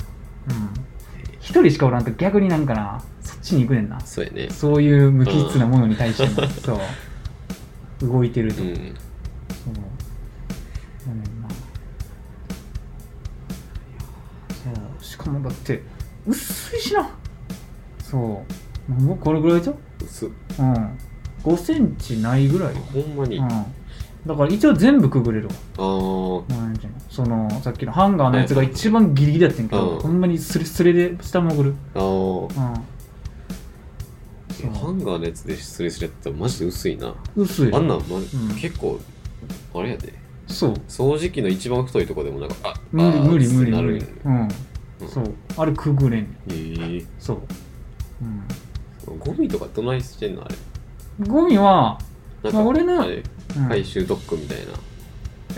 [1.39, 3.99] 一人しかおらんと逆になんかなそっちに行くねんな。
[4.01, 4.49] そうやね。
[4.49, 6.79] そういう無機質なものに対しても、そう
[8.07, 8.67] 動いてると、うん。
[8.67, 8.77] そう。
[8.77, 8.83] や
[11.13, 11.49] ねんな。
[14.49, 14.55] そ
[14.99, 15.03] う。
[15.03, 15.83] しかもだって
[16.25, 17.09] 薄いしな。
[18.03, 18.43] そ
[18.89, 18.91] う。
[18.91, 20.29] もうこれぐらいじゃん薄っ。
[20.59, 20.97] うん。
[21.43, 23.39] 5センチないぐらいよ、ほんまに。
[23.39, 23.49] あうん、
[24.27, 25.53] だから一応全部くぐれるわ。
[25.77, 26.49] あー。
[26.49, 26.99] なんていうの？
[27.09, 29.99] そのさっきのハンガーのやつが一番ギリギリだったんやけど、うん。
[29.99, 32.75] ほんまにスレスレで下潜る、あー。
[32.75, 32.81] うん
[34.51, 37.15] ハンガーのやつでスレスレやったらマジで薄いな。
[37.35, 38.21] 薄いあんなん、まん。
[38.59, 38.99] 結構
[39.73, 40.13] あれやで。
[40.47, 40.73] そう。
[40.87, 43.01] 掃除機の一番太いとこでもなんかあ無
[43.39, 44.47] 理無理無理うん、
[45.07, 45.33] そう。
[45.57, 47.05] あれくぐれんへえ。
[47.19, 47.41] そう、
[49.09, 50.55] うん、ゴミとかどないしてんのあれ？
[51.27, 51.99] ゴミは、
[52.43, 53.23] なんまあ俺のあれ
[53.57, 53.67] うん。
[53.69, 54.73] 回収ドックみたいな、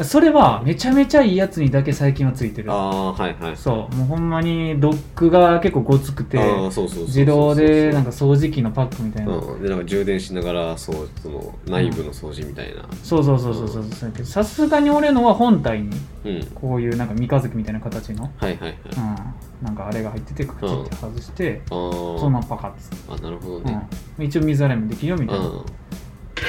[0.04, 2.72] それはめちゃめちゃいいやつにだけ最近はついてる。
[2.72, 12.88] ああはいはいそうもうほんまにドックが結構ごつくて自動でなんか掃除機のパックみたいな、うん、でなんか充電しながらそうその内部の掃除みたいな。
[13.04, 15.90] そうそうそうそうそうそうやけどさすがに俺のは本体に
[16.26, 18.78] うん、こういうなんか三日月みたいな形の、はいはいはい、
[19.62, 22.18] うん、なんかあれが入っててカチッて外して、あー。
[22.18, 23.88] そのままパカッつあなるほどね。
[24.20, 25.66] うん、一応水洗いもできるよみたいなうん。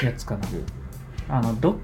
[0.07, 1.37] やつかな、うん。
[1.37, 1.77] あのど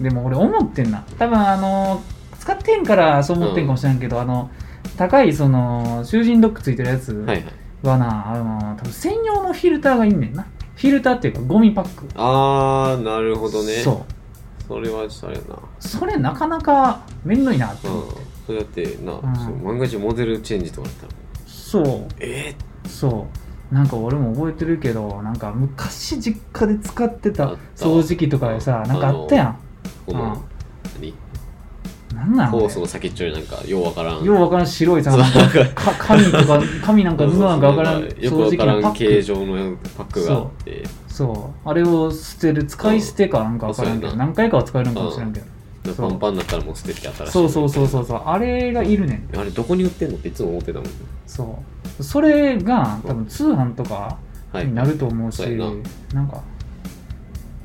[0.00, 1.04] でも俺思ってんな。
[1.18, 2.02] 多分あの
[2.38, 4.50] 使ってんからそう思ってんかもしれんけど、あの
[4.96, 7.44] 高いその囚人ドックついてるやつはいはい。
[7.82, 10.46] はな、あの多分専用のフィルターがいんねんな。
[10.74, 12.06] フィルターっていうかゴミパック。
[12.14, 13.74] ああなるほどね。
[13.74, 14.12] そう。
[14.68, 15.58] それはちょっとあれやな。
[15.78, 19.36] それなかなかめんどいなってうん思って、それだってな、ん。
[19.36, 21.12] そう万が一モデルチェンジとかだったら。
[21.46, 22.06] そう。
[22.18, 22.54] え？
[22.88, 23.26] そ
[23.70, 23.74] う。
[23.74, 29.58] なんか俺も覚えてるけどなんか昔実家で使ってた掃除機とかでさなんかあったやん
[30.06, 30.32] この、うん。
[31.00, 31.14] 何？
[32.14, 32.58] なんなんあれ？
[32.60, 34.24] ホースの先っちょになんかようわからん。
[34.24, 35.18] ようわからん白いさか。
[35.74, 38.02] か紙とか紙なんか布なんかわからん。
[38.02, 40.84] よくわか形状のパックがあって。
[41.08, 41.68] そう。
[41.68, 45.46] あれを捨てる使い捨てかなんかわからんけど何回かは使えるのかもしれんけど。
[45.96, 47.32] パンパンになったらもう捨てて新しい。
[47.32, 48.22] そうそうそうそうそう。
[48.24, 49.38] あれがいるねん。
[49.38, 50.88] あれどこに売ってんのっていつも思ってたもん。
[51.26, 51.62] そ
[52.00, 52.02] う。
[52.02, 54.18] それが多分通販とか
[54.52, 54.66] はい。
[54.66, 55.72] になると思うし、そうやな。
[56.14, 56.42] なんか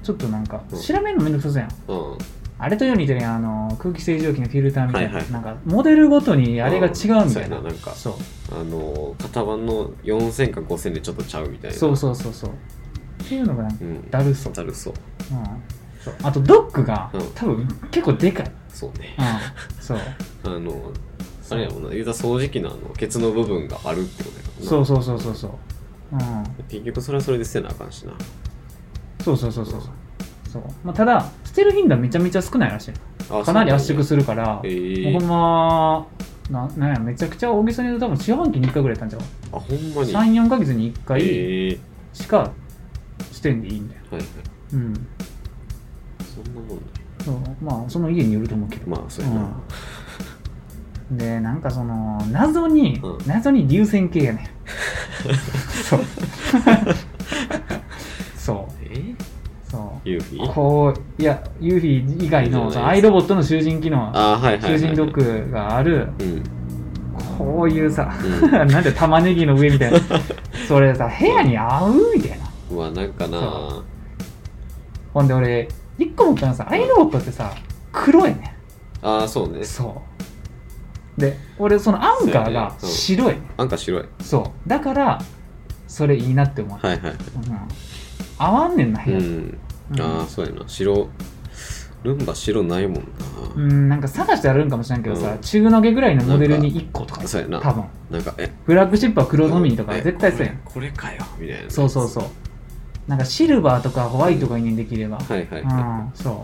[0.03, 0.79] ちょっとなんかうん。
[0.79, 1.71] 調べるのめんどくさそうやん。
[1.87, 2.17] うん。
[2.59, 5.31] あれとように似てるやんあの空気清浄機のフィルターみたいな、はいはい。
[5.31, 7.91] なんかモデルごとにあれが違うみそうたいな,、やななんか。
[7.91, 8.13] そう。
[8.51, 11.77] あの型番の4000か5000でちょっとちゃうみたいな。
[11.77, 12.49] そうそうそうそう。
[12.49, 12.53] っ
[13.27, 14.09] ていうのがなんかうん。
[14.09, 14.93] だるそう、だるそう。
[14.93, 15.43] うん、
[15.99, 16.13] そう。
[16.23, 17.21] あとドックが、うん。
[17.33, 19.15] 多分結構でかい、そうね。
[19.17, 19.97] うん、そう。
[20.45, 20.91] あの
[21.49, 21.89] あれやもんな。
[21.89, 24.69] 言うたら掃除機のあのケツの部分があるってことやもんな。
[24.69, 25.51] そうそうそうそうそう、
[26.13, 28.13] うん、結局それはそれで捨てなあかんしな
[29.23, 29.81] そうそうそうそう
[30.51, 30.63] そう。
[30.83, 32.91] まあ、ただ捨てる頻度はめちゃめちゃ少ないらしい。
[33.29, 36.07] あかなり圧縮るするから、ええもうほんま
[36.49, 39.57] ななんやめちゃくちゃ大げさに言うと多分四半期に1回ぐらいやったんちゃう？
[39.57, 41.79] あほんまに？34ヶ月に1回ええ
[42.13, 42.51] しか
[43.31, 44.29] してんでいいんだよ、はいはい。
[44.73, 45.07] うん。
[46.25, 46.83] そんなもんね
[47.23, 48.89] そうまあその家によると思うけど。
[48.89, 49.63] まあそうやな、
[51.11, 51.17] うん。
[51.17, 53.17] でなんかその謎に、うん。
[53.25, 54.47] 謎に流線形やねん。
[55.87, 55.99] そう。
[58.35, 58.80] そう
[60.03, 66.43] ユーフィーこういやユーフィー以外のアイロボットの囚人機能はいはいはい、囚人ドッグがあるうん。
[67.37, 69.99] こういうさ、う なんで玉ねぎの上みたいな。
[70.67, 72.45] それさ部屋に合うみたいな。
[72.75, 73.39] まあなんかな。
[73.39, 73.83] そ
[75.13, 77.51] ほんで俺一個思ったのはさアイロボットってさ
[77.91, 78.55] 黒いね。
[79.01, 79.63] ああそうね。
[79.63, 80.01] そ
[81.17, 81.21] う。
[81.21, 82.75] で俺そのアンカーがそうやね。
[82.83, 82.89] うん。
[82.89, 84.05] 白い、なんか白い。
[84.21, 84.69] そう。
[84.69, 85.21] だから
[85.87, 87.13] それいいなって思う、はいはいはい。
[87.13, 87.21] うん、
[88.43, 89.59] 合わんねんな部う屋うん。
[89.99, 90.63] ああそうやな。
[90.67, 91.09] 白
[92.03, 93.01] ルンバ白ないもんな、
[93.55, 95.39] うん、なんか探してあるんかもしれんけどさ、うん。
[95.39, 97.27] 中の下ぐらいのモデルに1個とか。
[97.27, 97.59] そうやな。
[97.59, 97.85] 多分。
[98.09, 98.51] なんかえ。
[98.65, 100.57] フラッグシップは黒のみとかえ絶対そうやん。
[100.65, 101.23] これこれかよ。
[101.37, 101.69] みたいな。
[101.69, 102.23] そうそうそう。
[103.07, 105.63] なんかシルバーとかホワイトがいいねんできれば、はいはい。
[105.63, 106.43] はうんそ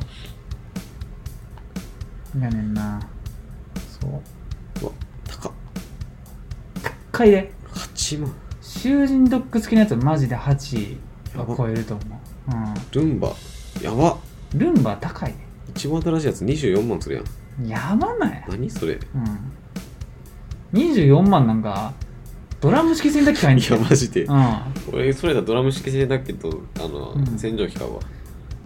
[2.36, 2.40] う。
[2.40, 3.00] やねんな。
[4.00, 4.12] そう。
[4.12, 4.14] い、
[4.84, 4.92] うわ
[5.28, 5.52] 高っ。
[7.12, 7.52] 高いで。
[7.74, 8.32] 8万。
[8.62, 10.98] 囚人ドッグ付きのやつはマジで8
[11.36, 13.34] は超えると思う、ルンバ。
[13.82, 14.18] やば。
[14.54, 15.34] うん、ルンバ高い
[15.76, 17.24] 一番新しいやつ24万するやん。
[17.24, 17.30] ね
[17.70, 18.46] やばない。
[18.48, 18.94] 何それ。
[18.94, 20.80] いうん。
[20.80, 21.94] 24万なんか
[22.60, 24.24] ドラム式洗濯機買いにやマジで。
[24.24, 24.56] うん。
[24.94, 27.38] 俺それだドラム式洗濯機とあの、うん。
[27.38, 28.02] 洗浄機買うわ。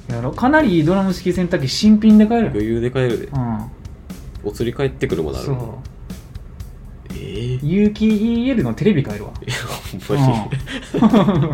[0.09, 0.31] やろ。
[0.31, 2.49] かなりいいドラム式洗濯機新品で買える。
[2.49, 3.27] 余裕で買えるで。
[3.27, 3.71] うん。
[4.43, 5.57] お釣り帰ってくるまであるそう。
[7.09, 9.31] えー、い有機 EL のテレビ買えるわ。
[9.45, 11.53] やほんまに、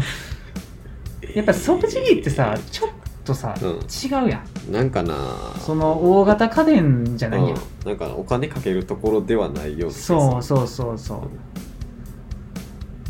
[1.38, 2.89] やっぱ掃除機ってさちょっ
[3.23, 3.69] とさ、うん。
[3.69, 4.71] 違うやん。
[4.71, 5.13] なんかな。
[5.60, 10.19] その大型家電じゃないやん、うん、なんかお金かけるところではないような気がする。
[10.19, 11.23] そうそうそうそ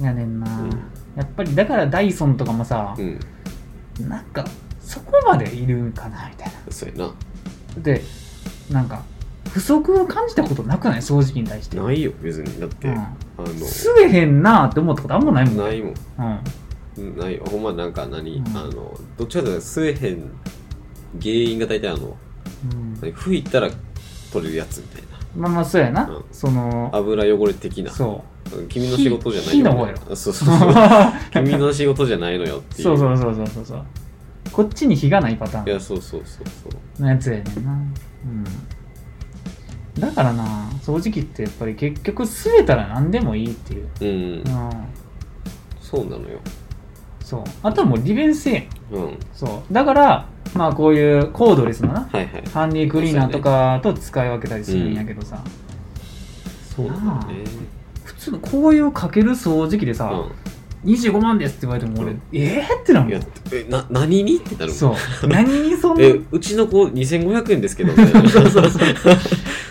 [0.01, 0.03] う。
[0.03, 0.69] やねんな、うん。
[1.15, 3.19] やっぱりだからダイソンとかもさう、ん。
[4.09, 4.43] なんか
[4.81, 6.53] そこまでいるかなみたいな。
[6.69, 7.13] そうやな。
[7.77, 8.01] で
[8.69, 9.03] なんか
[9.51, 10.99] 不足を感じたことなくない？
[10.99, 11.77] 掃除機に対して。
[11.77, 12.59] ないよ別に。
[12.59, 12.97] だって、うん。
[12.97, 13.45] あの。
[13.45, 15.57] 吸えへんなって思ったことあんまないもん。
[15.57, 15.93] ないもん。
[16.17, 16.39] うん
[17.01, 18.47] ないほんまなんか何、うん。
[18.57, 20.31] あのどっちかというと吸えへん
[21.21, 22.17] 原因が大体あの。
[22.71, 22.93] うん。
[23.01, 23.69] 何拭いたら
[24.31, 25.03] 取れるやつみたい
[25.35, 26.25] まあまあそうやな、うん。
[26.31, 27.91] そのな油汚れ的な。
[27.91, 28.23] そ
[28.69, 30.73] 君の仕事じゃない火火の そううそうそう。
[31.31, 32.97] 君の仕事じゃないのよっていうそう。
[32.97, 33.83] そうそうそうそうそう。
[34.51, 35.67] こっちに火がないパターン。
[35.67, 37.01] いやそうそうそうそう。
[37.01, 37.71] のやつやねんな。
[37.73, 37.77] う
[39.99, 40.01] ん。
[40.01, 40.43] だからな
[40.81, 43.87] 掃除機ってやっぱり結局吸えたら何でもいいっていう。
[44.01, 44.07] うん。
[44.07, 44.43] うん。
[45.81, 46.39] そうなのよ
[47.27, 47.43] そう。
[47.61, 48.69] あとはもう利便性。
[48.89, 49.17] うん。
[49.33, 49.73] そう。
[49.73, 52.43] だからまあこういうコードレスのなはいはい。
[52.53, 55.43] ハンディクリーナーとかと使い分けたりするんやけどさ、
[56.73, 56.93] そうね。
[58.05, 60.23] 普通のこういうかける掃除機でさ、
[60.85, 62.21] 25万ですって言われても俺、うん。
[62.31, 64.95] えーってなうんるもんえな何にってなるもんそう。
[65.27, 66.03] 何にそんな？
[66.05, 67.91] えうちの子2500円ですけど。
[67.91, 68.87] みたいなそうそうそう。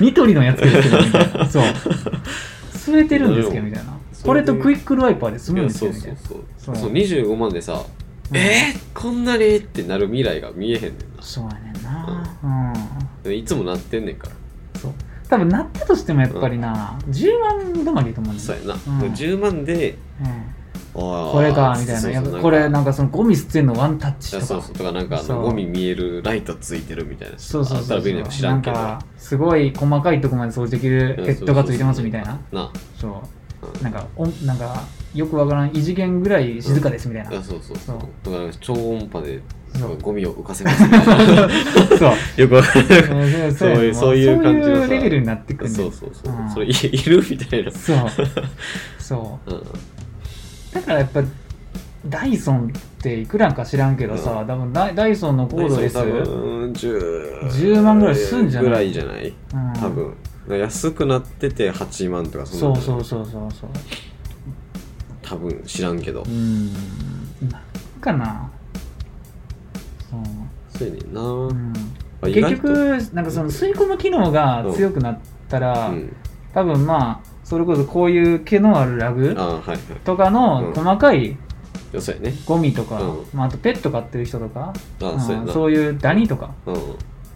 [0.00, 1.46] ニトリのやつですけどみたいな。
[1.48, 1.62] そう。
[2.76, 3.95] 吸えてるんですけどみたいな
[4.26, 6.76] これとクイックルワイパーで済むんですそうよみたいなそうそうそう。
[6.76, 6.92] そう。
[6.92, 7.84] 25万でさ、
[8.30, 8.36] うん。
[8.36, 12.38] えー、こんなにってなる未来が見えへんねんそうやねんな。
[12.42, 13.30] うん。
[13.30, 13.32] な。
[13.32, 14.80] いつもなってんねんから。
[14.80, 14.92] そう。
[15.28, 18.48] 多分なったとしてもやっぱりな、10万止まりと思うんだよ。
[18.48, 18.74] そうやな。
[18.74, 19.12] うん。
[19.12, 20.56] 10万で、うん。
[20.96, 22.00] これかみたいな。
[22.00, 24.46] そうそうやっぱこれなんかそのゴミ捨てんのワンタッチとか。
[24.46, 24.74] そうそう。
[24.74, 32.40] とかなんかゴミ見えるライトついてるみたいなそうそうそうあったら便利なんかすごい細かいとこまで掃除できるヘッドがついてますみたいな。
[32.50, 33.20] なそううん
[33.82, 34.82] なんかおんなんか
[35.14, 37.98] よくわからん異次元ぐらい静かですみたいな、いやそうそうそう。
[38.30, 39.40] だから超音波で
[40.02, 41.48] ゴミを浮かせますみたいな。
[41.98, 42.12] そう。
[42.40, 43.54] よくわかるうん。
[43.54, 46.50] そういうもそういう感じのさそういうレベルになってくるそうそうそう、ん。
[46.50, 47.70] それいいるみたいな。
[47.70, 47.96] そう。
[48.98, 49.50] そう。
[49.50, 49.62] うん
[50.72, 51.22] だからやっぱ
[52.06, 54.46] ダイソンっていくらか知らんけどさ、うん。
[54.46, 58.70] 多分ダイダイソンのコードレス多分10 10万ぐらいすんじゃない？
[58.70, 59.32] ぐらいじゃない？
[59.54, 59.72] うん。
[59.80, 60.12] 多分
[60.54, 63.70] 安くなってて8万とかそそうそうそうそうそう。
[65.22, 66.22] 多分知らんけど。
[66.22, 66.72] うん。
[66.72, 67.62] なん
[68.00, 68.50] かな。
[70.08, 70.20] そう。
[70.78, 71.72] そうやねんな、うん。
[72.22, 72.62] あ意結外と。
[72.62, 76.16] 局なんかその吸い込む機能が強くなったら、うん、
[76.54, 79.78] 多分まあそれこそこういう毛のあるラグああはいはい。
[80.04, 80.74] とかのうん。
[80.74, 81.36] 細かい
[81.92, 82.34] うやね。
[82.44, 83.26] ゴミとか、うん。
[83.32, 85.52] まあ、あとペット飼ってる人とかああ、うんそうやな。
[85.52, 86.76] そういうダニとかうん。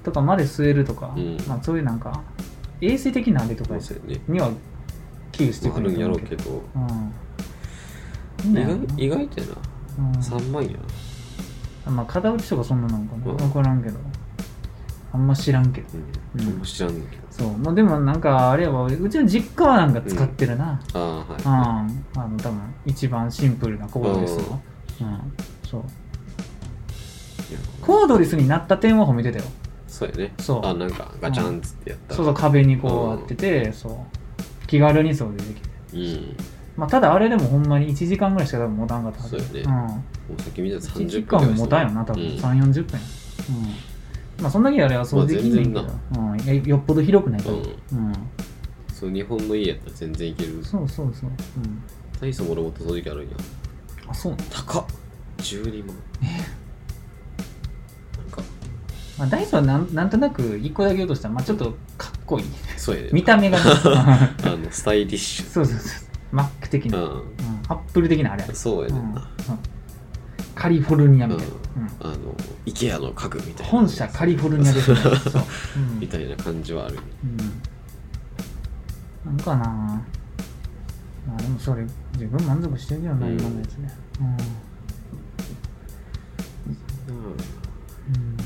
[0.05, 1.37] とかまで吸えるとか、うん。
[1.47, 2.23] まあ、そういうなんか
[2.81, 3.75] 衛生的なあれとか
[4.29, 4.51] には
[5.33, 6.63] 寄与してくるんやろうけど。
[6.75, 9.53] うん、意ね外意外とやな
[9.99, 10.13] うん。
[10.13, 10.71] 3万や
[11.87, 11.93] な。
[11.93, 13.37] まあ片打ちとかそんなのかなうん。
[13.37, 13.99] 分からんけど。
[15.13, 15.87] あんま知らんけど。
[16.35, 16.49] うん、うん。
[16.49, 17.23] あんま知らんけど。
[17.31, 17.59] そう。
[17.59, 20.81] まあでもなんかあれはうちの実家はなんか使ってるな。
[20.95, 24.61] ああうん、はい、あの多分一番シンプルなコードレスの
[25.03, 25.33] うん。
[25.69, 25.85] そう。
[27.81, 29.45] コードレスになった点は褒めてたよ
[29.91, 30.33] そうやね。
[30.39, 30.65] そう。
[30.65, 32.11] あなんかガチャンっつってやった。
[32.11, 34.67] らそうそう壁にこうあっててそう。
[34.67, 35.71] 気軽に掃除できる。
[35.95, 36.37] うん。
[36.77, 39.39] まあ、ただあれでもほんまに1時間ぐらいしか多分持たんかったはず。
[39.41, 39.71] そうやね。
[39.71, 40.05] ん、も
[40.39, 43.07] うさっき見たら1 30時分間も持たんよな多分、うん3 4 0分や。
[44.39, 44.43] うん。
[44.43, 47.61] まあそんだけやればそうできんねんけど、うん、いやよっぽど広くないからうん。
[47.61, 48.13] うん、
[48.93, 51.83] そう日本の家やったら全然いけるそうそうそう、うん、
[52.21, 53.37] ダイソンも俺もっと掃除機あるんや。
[54.09, 54.85] あそうなの高っ。
[55.39, 55.97] 12万
[59.21, 62.47] まあ、ダイソンはなんなんとなく1個だけ言うとしたら、まあ、ちょっとかっこいい。
[62.79, 63.65] そうやね見た目がね。
[63.85, 65.47] あのスタイリッシュ。
[65.47, 66.09] そうそうそう。
[66.33, 67.23] マック的な、うん、う
[67.69, 68.45] アップル的なあれ。
[68.55, 69.15] そうやねん
[70.55, 71.53] カリフォルニアみたいな、
[72.07, 72.13] うん。
[72.13, 73.73] あの IKEA の家具みたいな。
[73.73, 74.97] 本社カリフォルニアですね。
[75.31, 75.43] そう、
[75.77, 76.01] うん。
[76.01, 76.99] みたいな感じはある。
[79.27, 79.67] うん、なんかな。
[81.29, 81.85] まあでもそれ
[82.17, 83.39] 十分満足してるよな、うん。
[83.39, 83.95] 今のやつね。
[84.19, 84.27] うん。
[87.11, 88.37] うん、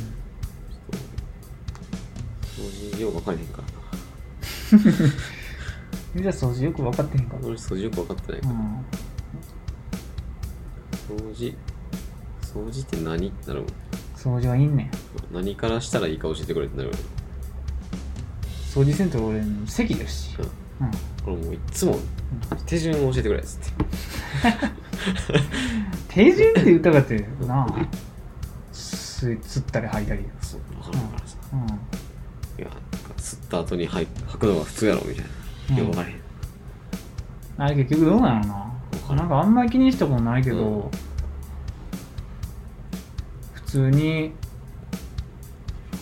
[2.65, 3.63] 掃除よう分からへんか
[4.73, 4.85] らな。
[6.17, 7.37] うん、じゃあ掃除よく分かってへんか。
[7.37, 8.85] ら俺掃除よく分かってないから、うん。
[11.09, 11.55] 掃除
[12.43, 13.71] 掃除って何ってなるもん。
[14.17, 14.91] 掃除はいいんねん。
[15.33, 16.99] 何からしたらいいか教えてくれってなるもん
[18.73, 20.37] 掃除せんと俺席ですし、
[20.81, 21.99] うん、俺もういっつも
[22.67, 23.73] 手順を教えてくれっつって。
[26.09, 27.67] 手順って言ったかってな。
[27.67, 27.89] あ
[28.73, 30.25] す吸ったり吐いたり。
[30.41, 31.94] そう分からんからさ、うん
[32.59, 32.81] いやなんか
[33.19, 34.07] 吸った後に吐
[34.39, 35.25] くのが普通やろみたい
[35.71, 36.21] な、よく分からへん。
[37.57, 38.41] あれ結局どうなの
[39.09, 39.17] な。
[39.17, 40.91] なんかあんまり気にしたことないけど、うん。
[43.55, 44.33] 普通に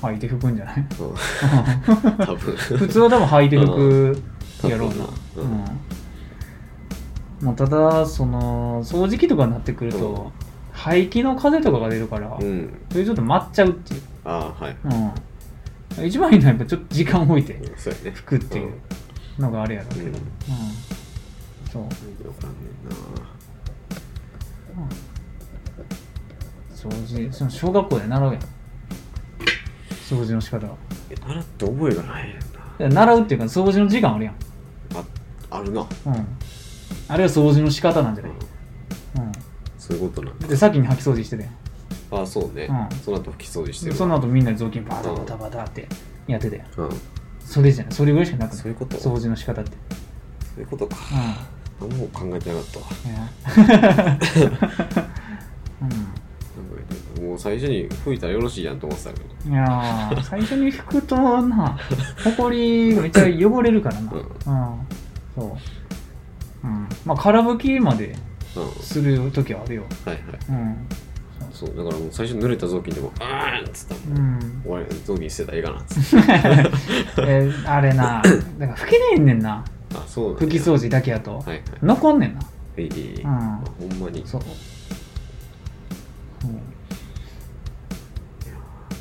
[0.00, 0.76] 吐いて拭くんじゃない？
[0.78, 0.86] うん。
[2.26, 2.36] 多分。
[2.56, 4.22] 普通は多分履いて拭
[4.62, 4.94] くやろうな。
[4.94, 4.98] う
[5.36, 5.48] うん。
[5.48, 5.64] ん。
[7.40, 10.30] まあ、ただ、その、掃除機とかになってくると、
[10.70, 12.72] 排気の風とかが出るから、うん。
[12.90, 14.02] それちょっと待っちゃうっていう。
[14.24, 14.76] ああはい。
[14.84, 15.10] うん。
[16.05, 18.72] 一番いいのはやっぱちょっと時間を置いてうんそうやね拭くっていう
[19.38, 20.07] のがあれやろうけど。
[20.07, 20.20] うんうん。
[21.70, 21.85] そう。
[26.74, 28.42] 掃除、その小学校で習うやん。
[30.09, 30.66] 掃除の仕方。
[30.66, 30.70] い
[31.11, 32.38] え習って覚えがないねんな
[32.78, 34.35] や習うっていうか、掃除の時間あるやん。
[34.94, 35.05] あ
[35.50, 36.26] あるな、うん。
[37.09, 38.33] あれは掃除の仕方なんじゃない
[39.16, 39.33] うんうん。
[39.78, 41.55] そういうことなんだで先に掃き掃除してたやん
[42.12, 42.96] ああそうね、うん。
[42.98, 45.88] その後拭き掃除してるでその後みんなで雑巾バタバタバタって
[46.27, 46.90] やってたやんうん。
[47.40, 47.92] それじゃない。
[47.94, 48.59] それぐらいしかなくない。
[48.59, 48.96] そういうこと？
[48.96, 49.70] 掃除の仕方って。
[49.70, 49.77] そ
[50.59, 50.96] ういうことか。
[51.81, 52.87] う何も考えてなかったわ。
[53.66, 54.18] んいや。
[57.18, 59.51] うもう最初に拭いたらよろしいやんと思ってたけど。
[59.51, 61.79] んいやー最初に拭くとな。
[62.25, 64.12] ほこりがめっちゃ汚れるからな。
[64.12, 64.87] ううんん、
[65.35, 65.59] そ
[66.62, 66.66] う。
[66.66, 66.88] うん。
[67.05, 68.14] まあ空拭きまで
[68.57, 68.83] うん。
[68.83, 69.85] する時はあるよ。
[70.05, 70.25] はいはい。
[70.48, 70.87] うん
[71.66, 71.77] そう。
[71.77, 76.27] だからもう最初濡れた雑巾でも「あーん!」っつったうん終わり雑巾捨てたらいいかなっつって。
[77.27, 78.22] えーあれな
[78.59, 79.64] だから拭けないんねんな。
[79.94, 81.62] あそうなんや拭き掃除だけやと、はいはい。
[81.83, 82.40] 残んねんな。
[82.77, 82.87] えい。
[82.87, 83.31] いうん。
[83.31, 84.22] あほんまに。
[84.27, 84.40] そう。
[86.44, 86.46] う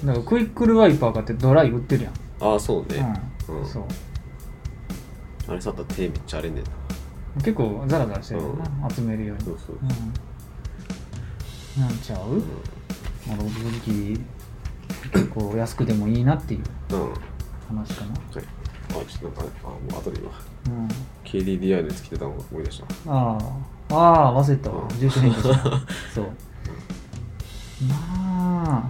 [0.06, 2.14] ん、だからクイックルワイパー買ってドライ売ってるやん。
[2.42, 3.04] ああそうね、
[3.48, 3.60] うん。
[3.62, 3.66] うん。
[3.66, 3.84] そう。
[5.48, 6.70] あれ触ったら手めっちゃ荒れんねんな。
[7.36, 9.44] 結構ザラザラしてるよな、集めるように。
[9.46, 9.78] そうそう。
[9.82, 9.90] うん。
[11.80, 12.20] なんちゃう、
[13.28, 14.20] まあ、ロード機
[15.14, 17.20] 結構安くてもいいなっていううん、はい
[17.70, 18.14] 話かな？
[18.14, 18.44] あちょっ
[19.22, 20.30] となんかねあもう後で今
[20.68, 20.88] うん。
[21.24, 23.38] KDDI のやつ来てたのが思い出したあ
[23.90, 24.86] あ、ああ、忘れたわう。
[24.94, 25.64] ん住所変更した。
[26.14, 26.26] そう。
[27.88, 28.88] まあ。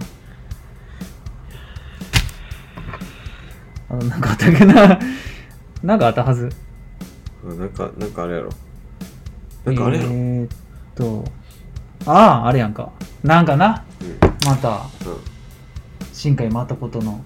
[3.90, 4.98] あの、なんかあったっけな？
[5.84, 6.50] なんかあったはず。
[7.44, 8.50] あなんかなんかあれやろ
[9.64, 10.48] なんかあれやろ、えー、っ
[10.96, 11.24] と、
[12.06, 12.92] ああ、あれやんか。
[13.22, 13.84] なんかな、
[14.46, 15.16] また、うん
[16.12, 17.20] 新海誠の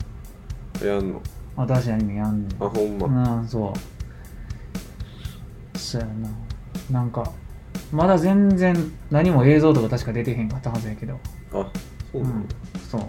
[0.80, 1.20] うんやんの？
[1.56, 2.64] 新しいアニメやんねん。
[2.64, 3.74] あほんま、うん、そ
[5.74, 5.78] う。
[5.78, 6.30] そうやな。
[6.90, 7.30] なんか、
[7.92, 8.74] まだ全然
[9.10, 11.18] 何も映像とか確か出てへんかったはずやけど。
[11.52, 11.70] あ
[12.12, 12.48] そうなの、うん、
[12.90, 13.00] そう。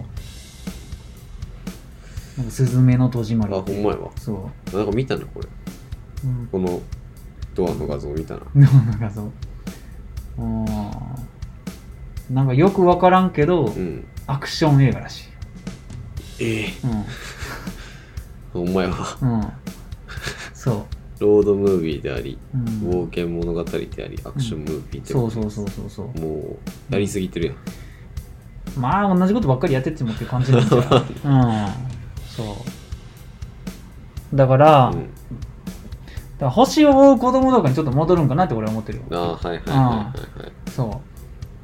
[2.36, 6.26] なんか、スズメの戸締まりあほんまやわそなんか見たなこれう。
[6.26, 6.48] うん。
[6.48, 6.80] この
[7.54, 9.32] ドアの画像見たなどうなんかそう。
[10.38, 10.66] うん。
[12.30, 15.22] なんかよくわからんけど、うんアクション映画らし
[16.38, 16.44] い。
[16.44, 16.72] ええ
[18.52, 19.40] ほんまやわうん。
[19.40, 19.52] うん。
[20.52, 20.86] そ
[21.18, 22.58] ロードムービーであり、う。
[22.58, 26.20] うん、冒険物語でありアクションムービーってそうそうそうそうそう。
[26.20, 26.58] も
[26.90, 27.56] うやりすぎてるやん、
[28.78, 31.68] まあ、同じことばっかりやってってもっていう感じなんじゃう うん。
[32.28, 32.56] そ
[34.32, 34.36] う。
[34.36, 35.08] だから、うん
[36.38, 39.04] だから星を追う子供とかにちょっと戻るんかなって俺は思ってるよ。
[39.10, 41.17] ああはいはいはいはいそう。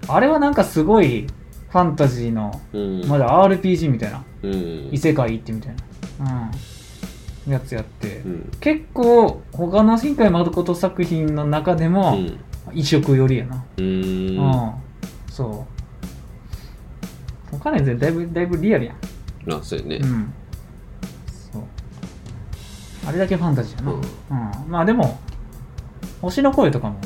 [0.09, 1.27] あれはなんかすごい
[1.71, 3.09] ファンタジーの、はいうん。
[3.09, 4.89] まだ RPG みたいな、うん。
[4.93, 5.75] 異世界行ってみたい
[6.21, 6.51] な。
[7.49, 8.51] やつやって、うん。
[8.61, 12.39] 結構他の新海誠作品の中でうもん。
[12.73, 13.65] 異色寄りやな。
[13.77, 14.43] うーん。
[14.43, 14.73] うん、
[15.29, 15.67] そ
[17.53, 17.57] う。
[17.59, 18.97] 他のやつだいぶだいぶリアルやん。
[19.53, 19.97] あそうやね。
[19.97, 20.33] うん。
[21.53, 21.63] そう。
[23.07, 24.71] あれだけファンタジーやな、ううんん。
[24.71, 25.19] まあでも
[26.23, 26.99] 星の声とかも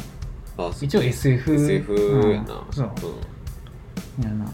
[0.81, 2.65] 一応 SF, SF うんやな。
[2.71, 2.89] そう。
[4.23, 4.45] やな。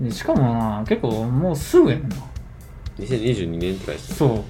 [0.00, 0.08] うん。
[0.08, 2.16] でしかもな結構もうすぐやねんな。
[2.16, 2.22] うん
[2.98, 4.44] 2022年って書いてそ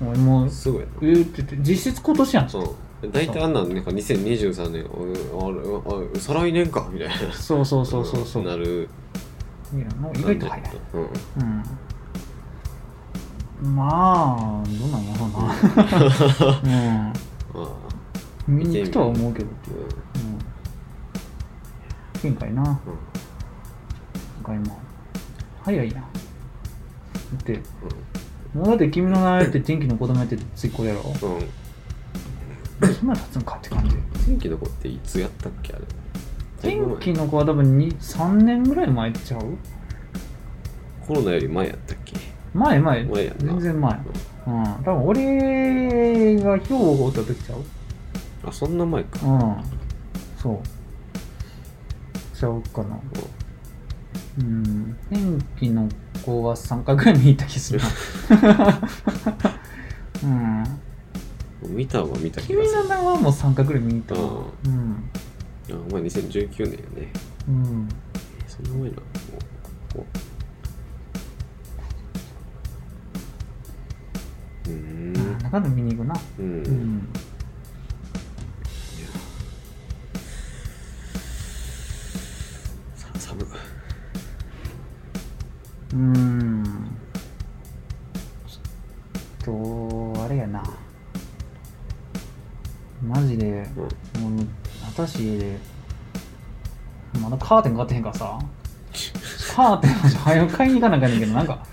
[0.00, 0.04] う。
[0.04, 0.92] もうもうたすごいやな。
[1.02, 2.48] えーって言って実質今年やん。
[2.48, 2.74] そう。
[3.10, 4.86] 大体あんなんなんか2023年
[5.32, 5.58] おあれ
[6.16, 7.32] あ再来年かみたいな。
[7.32, 8.44] そうそうそうそうそう。
[8.44, 8.88] なる。
[9.74, 10.70] いやもう意外と早い。
[10.94, 11.62] うん。
[13.64, 13.74] うん。
[13.74, 15.36] まあどうなんやろうな。
[15.42, 17.35] あ うん
[18.46, 19.46] 見に行くとは思うけど。
[19.46, 19.76] ーう
[20.28, 20.32] ん。
[20.32, 20.38] うん。
[22.22, 22.62] 前回な。
[22.62, 22.76] うん
[24.44, 24.78] 今回も
[25.62, 25.94] 早いな。
[26.02, 26.06] だ
[27.40, 27.60] って
[28.54, 31.02] もうだって君の名前って天気の子供やってついこれやろ？
[31.22, 31.36] うん。
[32.88, 32.94] うん。
[32.94, 35.84] そんな経つんかって感じ天気の子っていつやったっけあれ？
[36.62, 39.58] 天気の子は多分に3年ぐらい前ちゃう？
[41.04, 42.14] コロナより前やったっけ？
[42.54, 43.04] 前前。
[43.04, 43.98] 前や全然前。
[44.46, 44.62] うん。
[44.62, 47.64] 多分俺が兵庫おった時ちゃう？
[48.46, 49.26] あそんな前か。
[49.26, 49.56] うん。
[50.40, 50.60] そう。
[52.36, 53.00] ちゃうかな。
[54.38, 54.96] うん。
[55.10, 55.88] 天気の
[56.24, 57.86] 子は3回ぐらい見た気するな。
[60.22, 60.64] うん。
[61.74, 62.82] 見たは見た気が君する。
[62.84, 64.24] の名はもう3回ぐらい見たなう
[64.66, 65.10] うん。
[65.72, 67.12] あお前2019年よね。
[67.48, 67.88] うん。
[68.46, 68.96] そんな前なもう
[69.94, 70.06] こ
[74.66, 75.38] ううーん。
[75.42, 76.14] 中で見に行くな。
[76.38, 77.08] うん、うん
[85.92, 86.64] うん。
[89.42, 90.62] ちょっとあれやな。
[93.06, 93.68] マジで
[94.16, 94.36] うん。
[94.36, 94.46] もう
[94.86, 95.56] 私
[97.20, 98.38] まだカーテン買ってへんからさ。
[99.54, 101.64] カーテン早く買いに行かなあかんねんけどなんか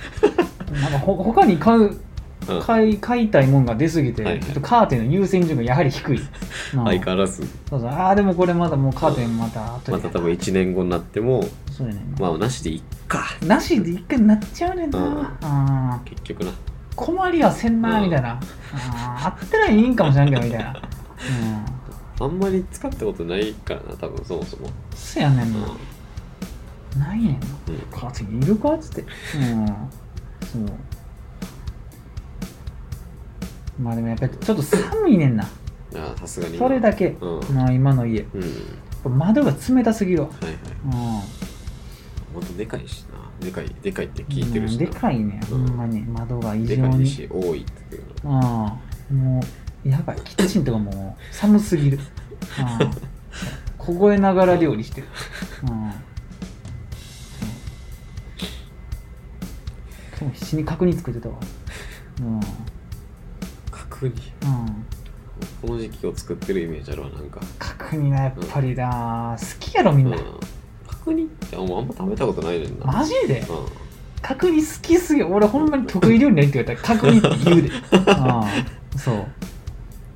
[0.72, 2.02] なんかほ他に買ううん
[2.62, 4.44] 買い買いたいもんが出すぎて、はいはい。
[4.44, 6.22] ちょっとカーテンの優先順位がやはり低い、う
[6.82, 7.44] ん相変わらず。
[7.70, 7.90] そうそう。
[7.90, 9.92] ああでもこれまだもうカーテンまた後で。
[9.92, 13.24] また多分1年後になってもそうやねんまあなしでいっか。
[13.46, 15.28] なしで一回なっちゃうねんな、うん。
[15.42, 16.10] あー。
[16.10, 16.52] 結局な。
[16.96, 18.40] 困りはせんなうんみたいな、
[18.74, 19.26] あー。
[19.28, 20.74] あったらいいんかもしれんけどみたいな。
[22.20, 22.26] うん。
[22.26, 24.70] あんまり使ったことないからな多分そもそも。
[24.96, 25.50] そうやねうん。
[25.50, 27.38] んな、ないねんな。
[27.70, 28.00] うん。
[28.00, 29.02] カーテンいるかっつって。
[29.02, 29.66] うん。
[29.66, 30.72] そう
[33.80, 35.44] まあでもやっぱりちょっと寒いねんな。
[35.96, 36.58] ああさすがに。
[36.58, 37.56] それだけ、うん。
[37.56, 38.22] まあ今の家。
[38.34, 38.44] うん。
[39.04, 40.28] ぱ窓が冷たすぎるわ。
[40.28, 40.56] はいはい。
[42.40, 42.58] うん。
[42.58, 43.46] でかいしな。
[43.46, 45.68] でかいでかいって聞いてるしうんなでかいね、うん。
[45.68, 46.02] ほんまに。
[46.02, 46.98] 窓が異で常に。
[46.98, 48.40] かいし多いって言ってるの。
[48.40, 48.80] あ
[49.12, 49.42] あも
[49.86, 50.22] うやばい。
[50.24, 52.00] キッチンとかもう寒すぎる。
[52.60, 52.92] ああ
[53.78, 55.08] 凍えながら料理してる。
[55.70, 55.92] うん。
[60.32, 61.36] 必死に角煮作ってたわ。
[62.22, 62.40] うん
[63.94, 64.14] 角煮
[64.44, 64.86] うん。
[65.62, 67.40] この時期を作ってるイメージあるわなんか。
[67.60, 70.24] 角煮なやっぱりな好きやろみんな、うん。
[70.88, 72.86] 角煮ってあんま食べたことないねんな。
[72.86, 73.40] マジで？
[73.42, 73.46] うん。
[74.22, 76.94] 角煮好きすぎる俺ほんまに得意料理ないって言われた。
[76.94, 77.70] ら角煮って言うで。
[78.08, 79.26] ああそう。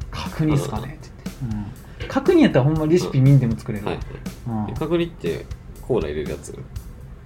[0.09, 1.09] 角煮っすかねって
[1.41, 1.59] 言っ
[1.99, 4.01] て、うん、角煮やったらほんまレシピ見んでも作れるわ、はい
[4.47, 4.63] うん。
[4.63, 5.45] はい角煮って
[5.81, 6.57] コーラ入れるやつ？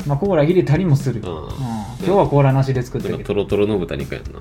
[0.07, 1.27] まあコーラ入れたりもする、うん。
[1.27, 1.49] うん。
[1.49, 1.53] 今
[1.99, 3.27] 日はコーラなしで作ったなんけど。
[3.27, 4.39] かトロトロの豚肉やんな。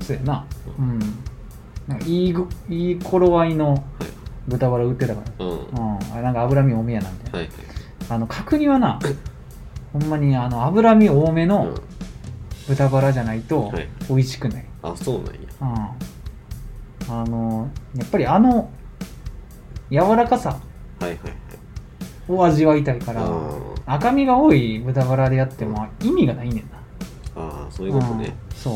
[0.00, 0.46] そうやな。
[0.78, 1.00] うん
[1.88, 3.80] なんかいいぐいい頃合いのはい。
[4.48, 5.46] 豚バラ売ってたから。
[5.46, 5.52] うん。
[5.52, 5.96] うん。
[6.12, 7.54] あれなんか脂身多めやなみたいな、はいはい。
[8.08, 8.98] あの角煮はな
[9.92, 11.74] ほんまにあの脂身多めうのん。
[12.68, 13.88] 豚バラじゃないとはい。
[14.08, 15.40] 美味しくない、あそうなんや。
[17.08, 18.70] うん、あのやっぱりあの
[19.90, 20.58] 柔らかさは
[21.00, 21.32] いはいはい。
[22.28, 26.62] を味わいたいからあ赤身が多い豚バラでやっても意味がないねんな。
[27.36, 28.36] ああそういうことね。
[28.50, 28.56] うん。
[28.56, 28.74] そう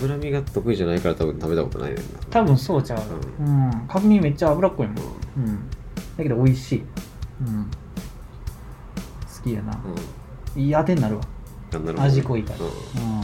[0.00, 2.02] 脂身が得意じゃないから多分食べたことないねんな。
[2.30, 3.00] 多分そうちゃう。
[3.44, 3.70] うん。
[3.88, 4.96] 角煮めっちゃ脂っこいもん。
[4.96, 5.70] うん。
[6.16, 6.84] だけど美味しい。
[7.40, 7.64] うん。
[7.64, 9.80] 好きやな。
[10.54, 10.62] うん。
[10.62, 11.22] いい当てになるわ。
[12.02, 12.58] 味濃いから。
[12.60, 12.66] うん。
[13.18, 13.22] うん。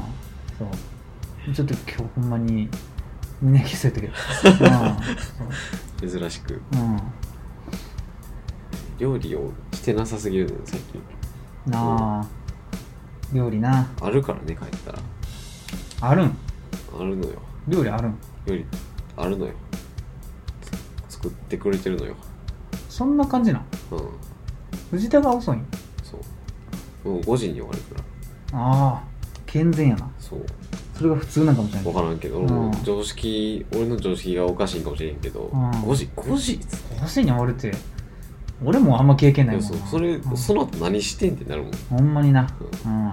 [0.59, 0.64] そ
[1.51, 1.55] う。
[1.55, 2.68] ちょっと今日ほんまに
[3.43, 4.12] 胸消せたけど。
[6.03, 6.61] う ん珍しく。
[6.72, 7.01] うん。
[8.99, 11.03] 料理をしてなさすぎるのよ最近。
[11.66, 12.27] なあ。
[13.33, 13.87] 料理な。
[14.01, 14.99] あるからね帰ったら。
[16.01, 16.37] あるん？
[16.99, 17.41] あるのよ。
[17.68, 18.64] 料理あるん料理
[19.16, 19.53] あるのよ。
[21.09, 22.14] つ作ってくれてるのよ。
[22.89, 23.62] そんな感じなん
[23.93, 23.99] うん。
[24.91, 25.66] 藤田が遅いん
[26.03, 26.18] そ
[27.05, 27.09] う。
[27.09, 27.95] もう5時に終わるか
[28.53, 28.59] ら。
[28.59, 29.03] ああ
[29.47, 30.11] 健全やな。
[30.18, 30.45] そう。
[30.97, 32.49] それが普通なんかもしれない分からんけど、うん。
[32.49, 35.70] もう常識俺の常識がおかしいんかもしれんけど、うん。
[35.70, 36.61] 5時5時
[37.01, 37.72] ？5時に終わるって
[38.64, 39.77] 俺もあんま経験ないいもんな。
[39.77, 39.91] やそう。
[39.91, 40.37] それ、うん。
[40.37, 41.72] その後何してんってなるもん。
[41.91, 42.43] ほんまにな。
[42.85, 43.12] ううん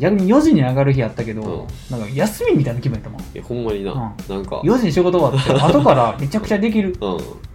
[0.00, 3.20] 逆に4時に上がる日あったけど、なんか休みみたいな気分やったもん。
[3.20, 3.98] いやほんまにな、うん。
[4.34, 4.60] なんか。
[4.60, 6.96] 4時に仕事終わって 後からめちゃくちゃできる。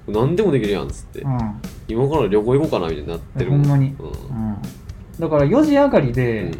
[0.08, 0.14] うん。
[0.14, 1.38] 何でもできるやんっつって、うん。
[1.88, 3.62] 今から旅行行こうかなみたいになってるもん。
[3.62, 3.96] ほんまに。
[4.00, 4.06] うん。
[4.06, 4.58] うん。
[5.20, 6.52] だから4時上がりで、うん。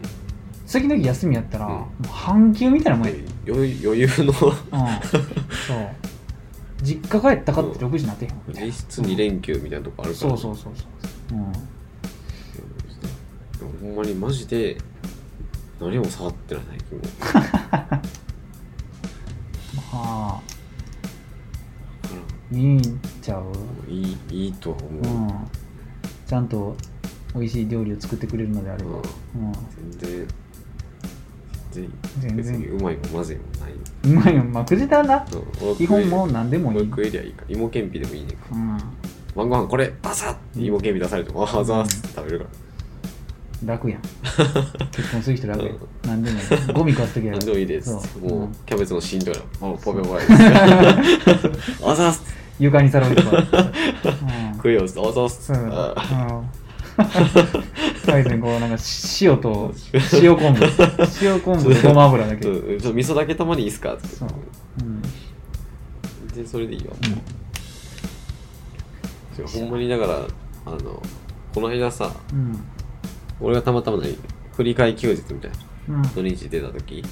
[0.66, 1.72] 次の日休みやったら、うん。
[1.74, 3.14] もう半休みたいなもんや、
[3.48, 4.26] 余裕余裕の。
[4.26, 4.50] うん、そう。
[6.82, 10.86] 実家帰ったかって6時になってへんもん実質2連休みたいなとこあるから、そうそうそうそ
[11.36, 11.38] う、
[13.84, 14.78] うん、ほんまにマジで
[15.80, 17.04] 何も触ってない最近も
[19.94, 20.42] まあ
[22.52, 23.52] らいいんちゃう？
[23.90, 24.98] いいいいとは思う、う
[25.28, 25.48] ん。
[26.28, 26.76] ちゃんと
[27.34, 29.02] 美味しい料理を作ってくれるのであれば、うん。
[29.92, 30.28] 全然
[31.72, 32.64] 全全然。
[32.78, 35.26] うまいもまずいもない、うまいよまあくじだな。
[35.78, 37.48] 基本もう何でもいい、俺食えりゃいいから。
[37.56, 38.34] 芋けんぴでもいいね。
[38.34, 38.78] んかうん、
[39.36, 40.66] 晩ご飯これバサッ！
[40.66, 42.50] 芋けんぴ出されてもああざーすって食べるから
[43.64, 44.02] 楽やん。
[44.92, 45.76] 結婚する人楽やん。
[45.76, 45.80] うん。
[46.04, 46.46] 何でもいい。
[46.74, 47.92] ゴミ買っときゃ何でもいいです。
[47.92, 50.34] もう、うんキャベツの芯とかあポペポペです。
[51.86, 52.22] あざーす。
[52.60, 55.52] 床に皿置いてこう、うん食えよあざーす。
[58.06, 58.78] 最後にこう、なんか
[59.22, 59.74] 塩と、
[60.22, 60.64] 塩昆布。
[61.22, 62.48] 塩昆布とごま油だけ。
[62.48, 62.80] うん。
[62.80, 63.94] ちょっと味噌だけたまにいいっすか？
[63.94, 64.30] ってそう。
[64.82, 65.02] うん。
[66.34, 66.94] 全然それでいいわ
[69.38, 70.20] 違うほんまにだから
[70.66, 71.02] あの
[71.54, 72.60] この間さうん。
[73.40, 74.18] 俺がたまたま何
[74.56, 75.58] 振り替え休日みたいな
[75.96, 76.02] うん。
[76.10, 77.04] 土日出た時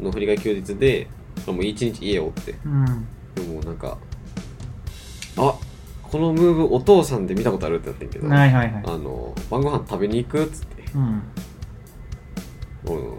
[0.00, 1.08] の振り替え休日で
[1.46, 2.84] もう一日家おってうん。
[3.34, 3.98] でもなんか
[5.36, 5.54] あ
[6.02, 8.82] このムーブお父さんで見たことあるってなってんけど、はいはいはい。
[8.86, 11.02] あの晩ご飯食べに行くっつってうん。
[11.02, 13.18] うん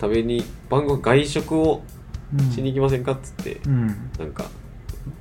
[0.00, 1.82] 食べに晩ご飯外食を
[2.32, 2.50] うん。
[2.50, 3.86] しに行きませんかっつって、うん。
[4.18, 4.44] なんか「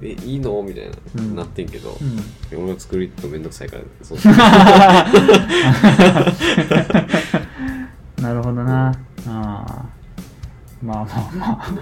[0.02, 2.20] えいいの?」みたいな、うんなってんけど、うん。
[2.64, 4.18] 俺が作るのめんどくさいからそう
[8.22, 8.90] なるほどな。
[8.90, 8.94] あ
[9.28, 9.86] あ。
[10.82, 11.08] まあまあ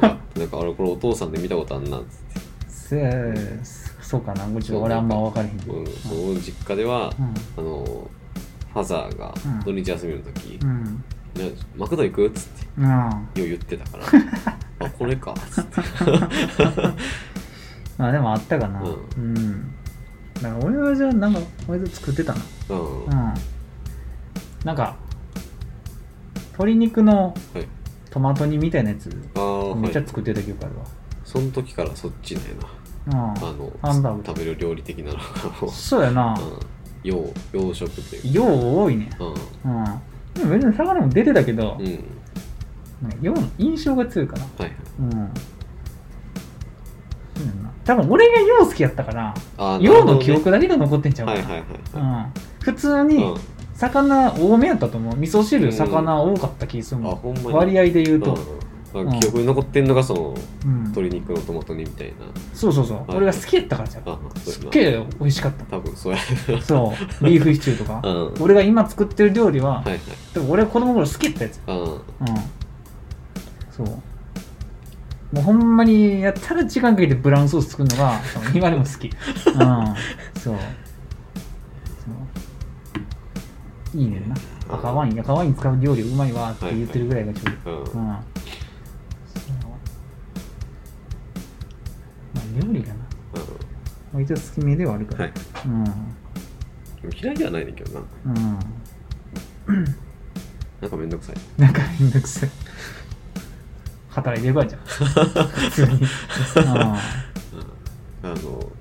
[0.02, 0.18] まあ。
[0.40, 2.40] なんかあれこれお父さんで見たことあんなっつって、
[2.70, 3.24] せ
[4.02, 4.46] そうかな。
[4.46, 5.74] もちろん俺あんま分からへんけど。
[5.74, 5.92] うん、そ
[6.32, 7.34] う実家では、うん。
[7.58, 8.10] あの
[8.74, 11.04] ファザーがうん土日休みの時うん。
[11.36, 11.46] 「いや
[11.76, 12.86] マクド行く?」っつってうん。
[12.86, 12.96] よう
[13.36, 14.04] 言ってたから
[14.88, 15.82] あこれかっつって
[17.98, 18.82] まあでもあったかな。
[18.82, 19.74] ううん。
[20.36, 22.42] だから俺はじゃあなんか割と作ってたな。
[22.70, 23.34] うん、うん。
[24.64, 24.96] なんか、
[26.54, 27.68] 鶏肉のはい
[28.10, 30.74] トマト煮みたいなやつ、ああはいめっちゃ作ってた記憶ある
[31.24, 33.14] その時からそっちねわ。
[33.14, 33.58] なあうん。
[33.58, 35.22] のハンバーグ食べる料理的なのが
[35.62, 36.34] もうそうやな。
[36.34, 36.60] うん
[37.04, 37.24] 洋
[37.54, 38.44] 洋食というか量
[38.84, 39.10] 多いね。
[39.20, 39.86] ううん。
[40.34, 42.04] でも別に魚も出てたけどん、うん
[43.02, 44.44] なんか量の印象が強いかな。
[44.44, 45.10] はいはいうん。
[45.12, 45.20] そう
[47.46, 51.34] やな多分俺が量好きやったから、あー量の記憶だけが残ってんちゃうか。
[52.60, 53.34] 普通はいに
[53.76, 55.16] 魚多めやったと思う。
[55.16, 57.14] 味噌汁うん魚多かった気するもん。
[57.14, 58.38] あほん割合で言うと。
[59.22, 60.36] 記憶に残ってんのがその
[60.66, 60.84] うん。
[60.86, 62.14] 鶏肉のトマト煮みたいな
[62.54, 62.98] そうそうそう。
[62.98, 64.04] はい俺が好きやったからじゃん。
[64.38, 65.64] すっげえ美味しかった。
[65.66, 66.20] 多分そうや
[66.62, 67.26] そう。
[67.26, 68.02] ビーフシチューとか。
[68.04, 70.00] うん俺が今作ってる料理は、はいはい
[70.34, 71.62] でも俺が子供の頃好きやったやつ。
[71.68, 71.98] うんうん。
[73.72, 73.88] そう。
[75.32, 78.20] もうほんまにやったら時間かけてブラウンソース作るのが、
[78.56, 79.08] 今でも好き。
[79.52, 79.96] うん。
[80.40, 80.58] そう。
[83.94, 84.36] いいねんな。
[84.70, 87.92] 赤ワイン、赤ワイン使う料理うまいわって言ってるぐらいがちょうどいい。
[87.94, 88.04] うん。
[88.04, 88.24] まあ
[92.62, 92.96] 料理がな。
[94.14, 95.24] 割と好きめではあるから。
[95.26, 95.34] はい
[95.66, 95.80] うん。
[95.82, 95.94] うん
[97.22, 98.60] 嫌いではないねんけどなうん。
[100.82, 102.50] なんかめんどくさいなんかめんどくさい。
[104.18, 104.82] 働いてる場合じゃん。
[104.82, 105.94] 普通に。
[105.94, 106.02] うん
[108.24, 108.72] あの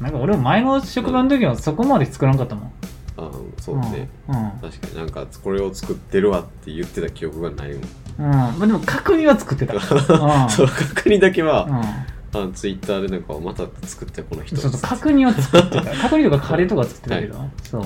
[0.00, 2.72] なんか俺も前の職場の時はそこまで作らんかったもん。
[3.16, 4.36] あそうねうん。
[4.36, 4.50] うん。
[4.60, 7.82] 確かになんかこれを作ってるわって言ってた記憶がないもん
[8.18, 8.30] うん。
[8.30, 9.74] まあでも確認は作ってた。
[9.76, 9.80] うん。
[10.50, 12.48] そう確認だけはうん。
[12.48, 15.82] あツイッターでなんかまた作ってこの人そうそう、角煮は作ってた。
[16.08, 17.84] 角煮とかカレーとか作ってたけど、そう。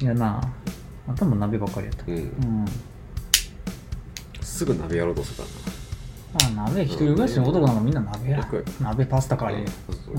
[0.00, 0.40] いやな
[1.08, 2.04] あとも鍋ばっかりやった。
[2.06, 2.64] うんうん。
[4.58, 5.48] すぐ鍋やろうとするか
[6.44, 8.38] らまあ鍋一人暮らしの男なんかみんな鍋や。
[8.38, 8.62] 楽や。
[8.80, 9.68] 鍋パスタカなレー。
[9.68, 10.16] そうそう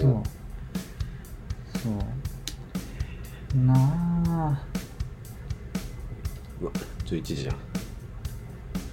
[0.00, 0.24] そうも。
[1.82, 1.88] そ
[3.56, 3.58] う。
[3.58, 4.62] なあ。
[6.60, 6.72] ううわ
[7.06, 7.56] 11時じゃん。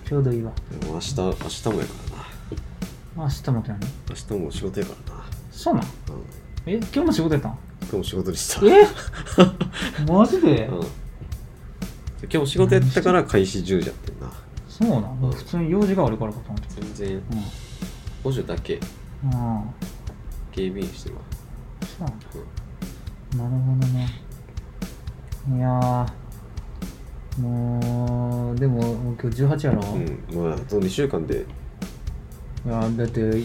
[0.06, 0.52] ちょうどいいわ。
[0.80, 1.94] でも明日明日もやか
[3.16, 3.26] らな。
[3.26, 3.88] 明日もとやね。
[4.10, 5.24] 明日も仕事やからな。
[5.52, 5.84] そうなん？
[5.84, 5.90] うん。
[6.66, 7.58] え、今日も仕事やったん？
[7.92, 8.66] 日も仕事でした。
[8.66, 8.88] え？
[10.12, 10.88] マジで、うん。
[12.24, 14.32] 今日も仕事やったから開始10時やってんな
[14.80, 15.32] そうなの、うん。
[15.32, 16.68] 普通に用事があるからかと思って。
[16.82, 17.22] 全然
[18.24, 18.80] 補助だけ。
[19.24, 19.30] うん。
[19.30, 19.64] うん
[20.52, 21.22] 警備員してるわ。
[21.98, 22.08] そう
[23.38, 24.08] なるほどね。
[25.50, 31.44] いやーもうでも今日18やろ、うんまああと2週間で。
[32.66, 33.44] いやだって来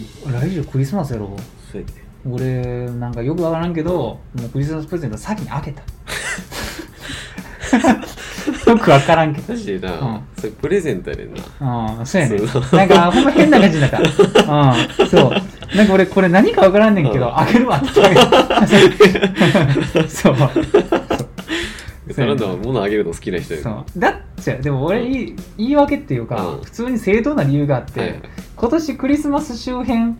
[0.51, 1.35] 週クリスマスやろ？
[1.71, 1.93] そうやで。
[2.29, 5.81] 俺なんかよくわからんけどもうクリスマスプレゼント先に開けた
[8.69, 9.53] よくわからんけど。
[9.53, 10.21] マジでな、うん。
[10.37, 11.97] それプレゼントやねんな。
[11.99, 15.07] うんそうやねそなんかほんま変な感じだったうん。
[15.07, 15.31] そう。
[15.75, 17.35] なんか俺これ何かわからんねんけど、うん。
[17.35, 17.87] 開けるわって。
[18.01, 20.35] 言ってそう。
[22.11, 23.85] それは物あげるの好きな人やそう。
[23.97, 26.61] だっちゃでも俺言い言い訳っていうか、うん。
[26.63, 28.21] 普通に正当な理由があって、
[28.55, 30.15] 今年クリスマス周辺うん。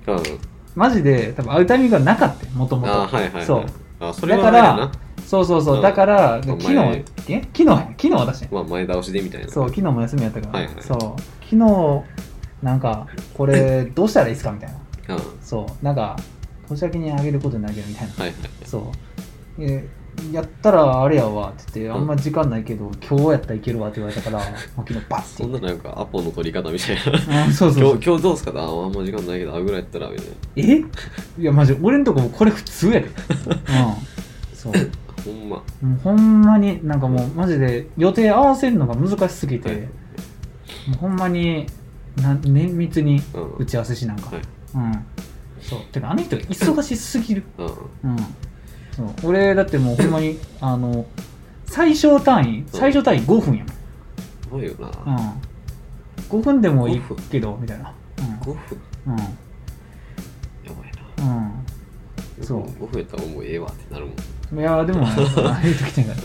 [0.76, 3.46] マジで多分会うタイミングがなかったもともとあはいはいはい。
[3.46, 3.66] そう。
[4.00, 4.92] あそれはだから
[5.30, 7.42] そうそうそう、うんだからまあ昨日前え？
[7.56, 10.74] 昨日や昨日私まあ前倒しでみたいなそう昨日も休みやったから、はいはい。
[10.82, 11.00] そう。
[11.44, 12.04] 昨日
[12.64, 14.70] なんかこれ どうしたらいいですかみたい
[15.08, 15.16] な。
[15.16, 15.22] うん。
[15.22, 15.86] はそう。
[15.86, 16.16] なんか
[16.68, 18.14] 年明けにあげることになるけどみたいな。
[18.26, 18.34] いはい
[18.66, 19.64] そう。
[19.64, 19.88] え
[20.34, 21.96] やったらあれやわって言って、ん。
[21.96, 25.44] あんま時間ないけど今日やったらいけるわって言われたから、もう昨日バッて。
[25.44, 26.96] そんななんかアポの取り方みたい
[27.30, 27.44] な。
[27.46, 27.92] あそうそうそう。
[27.94, 30.26] 今日今日どうすかああんま時間ないけど会うぐらいやったらみたい
[30.58, 30.84] え？
[31.42, 33.06] いやマジ俺んとここれ普通やで。
[33.08, 33.14] うん。
[34.54, 34.74] そう。
[34.74, 34.80] な
[35.24, 35.58] ほんま。
[35.58, 35.64] も
[35.96, 39.80] うほんまになんかもうマジで予定合わせるのが難しすぎて、はい。
[39.80, 39.88] も
[40.94, 41.66] うほんまに
[42.18, 43.56] な綿密にうん。
[43.58, 44.42] 打ち合わせしなんか、はい。
[44.76, 45.06] うん。
[45.62, 45.80] そう。
[45.92, 47.44] てかあの人忙しすぎる。
[47.58, 47.66] うん。
[47.66, 48.18] うん。
[48.92, 49.14] そう。
[49.24, 51.06] 俺だってもうほんまに あの
[51.66, 53.66] 最小単位最小単位5分や
[54.42, 54.88] すごいよな。
[55.06, 57.02] もん、うん、5分でもいい
[57.32, 57.94] けどみたいな。
[58.42, 58.58] 5分
[59.08, 59.18] うん。
[59.18, 59.24] や
[60.68, 61.26] ばいな。
[61.26, 61.38] うん。
[61.38, 61.40] う。
[61.40, 61.52] ん
[62.42, 64.16] そう5分やったらもうええわってなるもん
[64.52, 65.16] いやでも、 あ
[65.64, 66.18] 言うときてんから。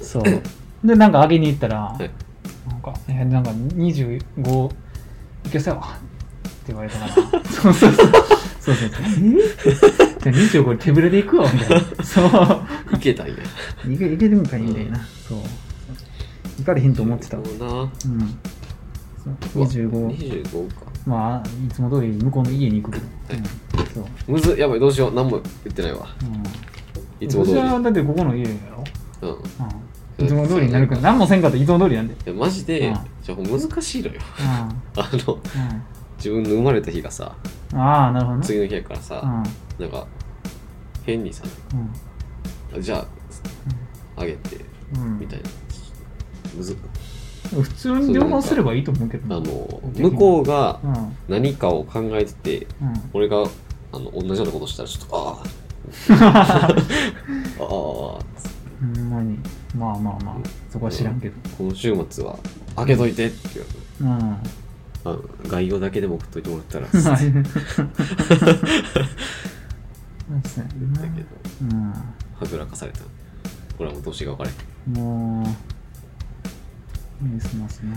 [0.00, 0.22] そう。
[0.84, 2.10] で、なんか上げに行ったら、はい
[2.68, 4.70] なんか、え、なんか25
[5.46, 5.90] いけそうやわっ
[6.64, 7.12] て言われたから、
[7.50, 8.08] そうそうそう。
[8.60, 8.90] そうそうそう。
[9.22, 11.80] えじゃあ25手ぶれで行くわみたいな。
[12.04, 12.26] そう。
[12.96, 13.36] いけたんやい
[13.96, 14.98] けいけるんかいみたいな。
[15.28, 15.38] そう。
[16.58, 17.36] 行かれへんと思ってた。
[17.36, 17.44] うん。
[17.46, 17.88] そう
[19.62, 20.08] う25。
[20.08, 20.74] 25か
[21.06, 23.42] まあ、いつも通り向こうの家に行くけど。
[23.78, 23.86] うん。
[23.94, 24.04] そう。
[24.32, 26.42] むずやばいどうしよう何も言ってないわうん。
[27.20, 28.84] いつも通り私はだってここの家やろ。
[29.22, 30.24] うんうん。
[30.24, 32.14] いつも通りになるから、何もせんかったらいつも通りなんで。
[32.14, 34.46] いやマジで、うんじゃあ難しいのようん。
[35.02, 35.38] あの
[36.16, 37.34] 自分の生まれた日がさ
[37.72, 37.78] うん。
[37.80, 38.44] ああ、なるほどね。
[38.44, 39.20] 次の日やからさ、
[39.78, 39.82] うん。
[39.84, 40.06] なんか
[41.04, 41.44] 変にさ
[42.74, 42.82] うん。
[42.82, 43.06] じゃあ
[44.20, 44.64] あげて
[44.94, 45.18] うん。
[45.18, 45.50] みたいな
[46.56, 46.76] むず
[47.50, 50.90] 普通に電話すればいいと思うけどあなの向こうがうん。
[50.90, 51.16] うん。
[51.28, 52.66] 何かを考えてて
[53.12, 53.44] 俺が
[53.92, 55.48] あの同じようなことしたらちょっとああ
[56.10, 56.74] ああ
[57.60, 58.20] ほ
[58.80, 59.38] んまに。
[59.76, 60.36] まあまあまあ、
[60.70, 61.34] そこは知らんけど。
[61.56, 62.38] この週末は
[62.76, 64.04] 開けといてって言われてう。
[64.04, 64.36] ん。
[65.04, 66.88] あの概要だけでも送っといてもらったら。
[66.88, 67.42] そうやな
[71.02, 71.26] だけど
[72.40, 73.00] はぐらかされた。
[73.78, 74.56] これはもう年が分かれへん
[74.96, 75.42] うん。
[75.42, 75.46] もう、
[77.28, 77.96] クリスマスね。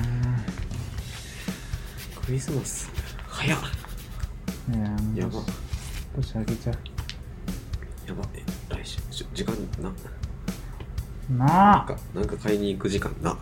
[2.26, 2.92] クリスマス。
[3.28, 3.60] 早っ。
[3.60, 5.42] いや、もうやば。
[6.16, 6.74] 年明けちゃ
[8.10, 9.00] やばえ来週
[9.34, 9.94] 時間なう。
[11.34, 13.38] なんなかなんか買いに行く時間なあ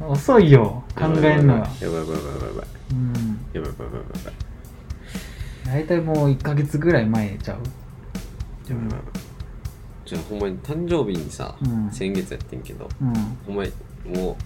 [0.06, 1.60] 遅いよ、考えんのが。
[1.60, 3.14] やばいやばいやばいやばいやばいうん。
[3.14, 3.20] や
[3.54, 3.74] ばいやばいやばいや
[4.24, 4.34] ばい
[5.66, 7.58] 大体もう1ヶ月ぐらい前ちゃう？
[8.72, 9.00] やばいやばいやばい
[10.04, 13.14] じゃあほんまに誕生日にさ、うん先月やってんけどうん。
[13.46, 13.72] ほんまに
[14.14, 14.36] も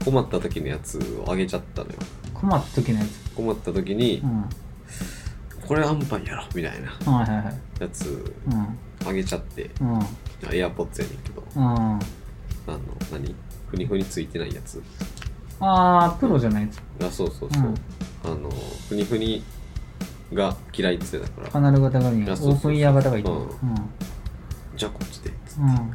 [0.00, 1.94] う困った時のやつをあげちゃったのよ
[2.34, 3.30] 困った時のやつ。
[3.36, 4.44] 困った時に、うん。
[5.66, 7.54] これアンパンやろみたいなはいはいはい。
[7.80, 9.08] やつうん。
[9.08, 10.00] あげちゃってうん。
[10.54, 11.62] エアポッツやねんけどうん。
[11.64, 11.98] あ
[12.68, 12.78] の
[13.12, 13.34] 何？
[13.68, 14.82] ふにふについてないやつ
[15.60, 17.04] あー、プロじゃないやつ。
[17.06, 17.74] あそうそうそう、うん
[18.24, 18.50] あの
[18.88, 19.42] ふにふに
[20.32, 22.28] が嫌いって言ってたからカナル型がいい。
[22.28, 23.32] オあそうそうそうープンイヤー型がいいと。
[23.32, 23.90] ううんん。
[24.76, 25.90] じゃあこっちでうん。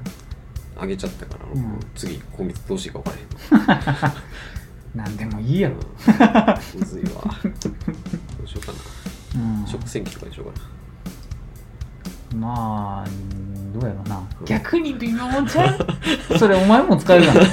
[0.79, 3.17] あげちゃったから、うんもう次今月どうしていいか分か
[3.65, 5.75] らへんなん でもいいやろ。
[5.75, 5.79] う
[6.77, 7.49] んむずいわど
[8.43, 8.96] うしようかなうん。
[9.65, 10.53] 食洗機とかにしようか
[12.35, 13.09] まあ、
[13.73, 14.21] どうやろうな。
[14.45, 15.77] 逆に微妙ちゃう
[16.37, 17.45] それお前も使えるから。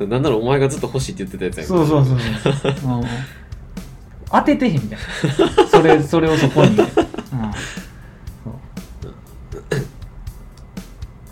[0.00, 1.78] な、 なんならお前がずっと欲しいって言ってたやつうん。
[1.80, 2.98] やんそうそうそうそう。
[2.98, 3.04] うん
[4.30, 4.98] 当ててへんみたい
[5.56, 5.64] な。
[5.66, 6.68] それ、それをそこに。
[6.68, 6.76] うん。
[6.76, 6.90] そう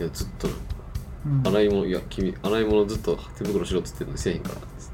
[0.01, 0.49] いやずっと
[1.27, 1.43] うん。
[1.47, 4.91] 洗い物いや君洗い物ずっと手袋しろっつってんのにせえへんからっつっ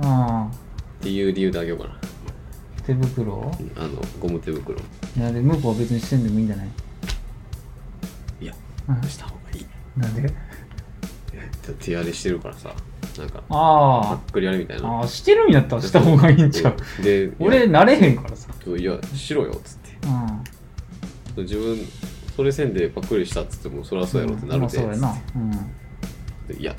[0.00, 0.46] てうん。
[0.46, 0.48] っ
[1.00, 1.94] ていう理由であげようかな
[2.86, 3.50] 手袋？
[3.76, 4.78] あのゴム手袋。
[4.78, 6.68] いや、で、向こうは別にしてんでもいいんじゃない？
[8.86, 9.66] うんした方がいい。
[9.96, 10.32] なんで？
[11.80, 12.74] 手荒れしてるからさ
[13.18, 14.86] なんかパあックリあれみたいな。
[14.88, 16.76] あああしたるんやったらした方がいいんちゃう。
[16.98, 18.50] うんで俺慣れへんからさ。
[18.66, 19.96] いやしろよっつって。
[21.36, 21.42] うん。
[21.44, 21.78] 自分
[22.36, 25.16] それせんでパックリしたっつってもそりゃそうやろってなるでまあそうやな。
[25.36, 25.50] うん
[26.48, 26.76] でいや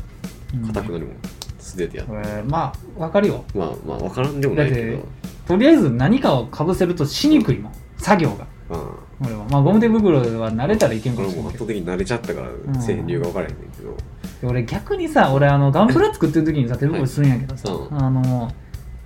[0.54, 0.68] うん。
[0.68, 1.14] 硬くなりも
[1.58, 3.44] 素手でやって、えーまあわかるよ。
[3.56, 4.98] まあまあ分からんでもないけど。
[4.98, 7.74] だってとりあえず何かをかぶせるとしにくいもん。
[7.98, 8.48] 作業が。
[8.70, 9.28] うん。
[9.28, 9.46] 俺は。
[9.50, 13.08] まあゴム手袋は慣れたらいけんかこもしれんけ圧倒的に慣れちゃったからんせえへん。
[13.08, 13.96] 理由が分からへんねんけど、
[14.44, 18.52] 俺逆にさ俺あのガンプラ作ってる時にさ手袋するんやけどさ、はいあの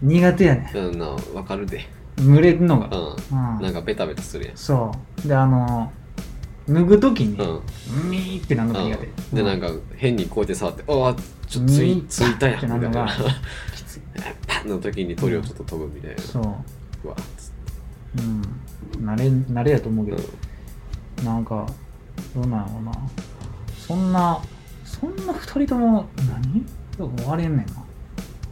[0.02, 1.80] 苦手やねうんな分かるで。
[1.80, 1.84] ん
[2.36, 2.90] 蒸れるのが、
[3.32, 3.56] うん。
[3.56, 3.62] うん。
[3.62, 4.58] なんかベタベタするやん。
[4.58, 4.92] そ
[5.24, 5.28] う。
[5.28, 5.92] であの
[6.68, 8.10] 脱ぐ時に、うん。
[8.10, 9.36] ミーってなるのが苦手、うん。
[9.36, 11.16] でなんか変にこうやって触って「ああ
[11.48, 13.08] ちょっとついについたやん」みたいな
[14.66, 16.44] の時に塗料ちょっと飛ぶみたいな、そう。
[17.06, 17.52] うわっつっ
[18.18, 18.24] て。
[18.98, 19.06] うん。
[19.06, 20.18] 慣れ慣れやと思うけど、
[21.24, 21.66] なんか
[22.36, 22.92] どうなんやろうな。
[23.78, 24.42] そんな
[24.84, 26.66] そんな二人とも何？
[26.98, 27.74] どう終われんねんな。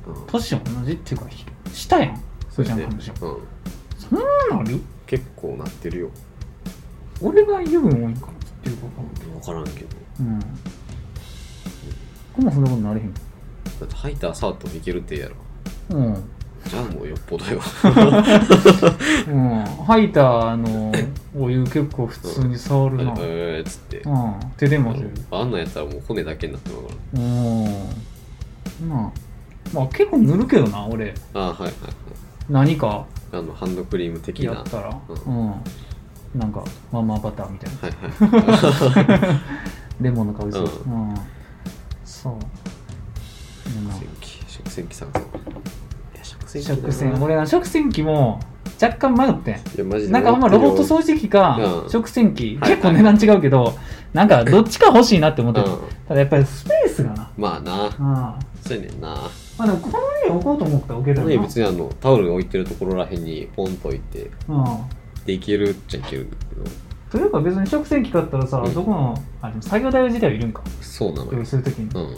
[0.08, 0.14] うん。
[0.14, 2.24] うん年同じっていうかひしたやん。
[2.50, 3.18] そうじゃんね話うん。
[3.98, 4.80] そんななる？
[5.06, 6.10] 結構なってるよ。
[7.22, 9.30] 俺が油分多いんかなっていうこと。
[9.32, 9.98] 分からんけど。
[10.20, 10.40] うん。
[12.36, 13.14] こもそんなことなれへん。
[13.14, 13.20] だ
[13.84, 15.36] ってハイター触ってもいけるってやろ
[15.90, 16.30] うん
[16.68, 17.62] じゃあもうよっぽどよ
[19.28, 20.92] うん、ハイターの
[21.38, 23.14] お湯結構普通に触るな。
[23.14, 24.04] うん、えーっつって
[24.58, 25.10] 手でもする。
[25.32, 28.90] あんなんやったらもう骨だけになってまうかうん。
[28.90, 29.12] まあ、
[29.74, 31.08] まあ結構塗るけどな、俺。
[31.08, 31.74] らああはいはいはい
[32.50, 34.90] 何かあのハンドクリーム的なやったら。
[34.90, 35.54] ううん。
[36.36, 37.78] なんか、ママバターみたいな。
[37.80, 40.66] はいはいレモンの香りする。
[40.66, 41.16] ううん。
[42.04, 42.34] そう。
[43.68, 45.57] 食洗機食洗機探せいや食
[46.48, 48.40] 洗機食洗、俺は食洗機も
[48.82, 49.56] 若干迷ってん。
[49.56, 53.76] いやマジでなんかほんまロボット掃除機かうん食洗機、はい結構値段違うけど、
[54.14, 55.68] なんかどっちか欲しいなって思ってる。
[55.68, 55.78] うん
[56.08, 57.32] ただやっぱりスペースがな。
[57.38, 59.08] まあなああそうやねんな
[59.58, 61.32] まあでもこの家置こうと思ったら置けるよな。
[61.32, 64.66] この家別にあのタオルが置いてるところらへんにポンと置いてうん。
[65.26, 66.64] でいけるっちゃいけるんだけど
[67.12, 70.62] というか別に食洗機買ったらさ、うんどこの、あ、でも作業台自体はいるんか。
[70.82, 71.90] そうなのよ用意するときに。
[71.94, 72.18] ううん。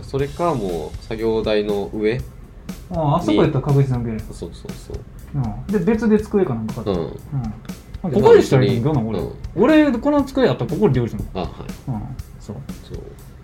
[0.00, 2.20] んそれかもう作業台の上
[2.92, 4.20] ああそこやったら確実に置ける。
[4.32, 5.00] そうそうそう
[5.34, 5.66] うん。
[5.72, 6.92] で、別で机かなんか買って。
[6.92, 8.12] うんうん。
[8.12, 9.08] ここでしたらいいんどうなん？
[9.08, 11.48] 俺、うん俺、この机やったらここで料理するあはい。
[11.88, 12.00] うん。
[12.40, 12.56] そう。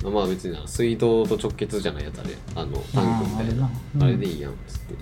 [0.02, 4.94] そうまあ別にな水道と直結じゃないやつあれあのタンクみたいなあーあれなうんあれでいいやんっつって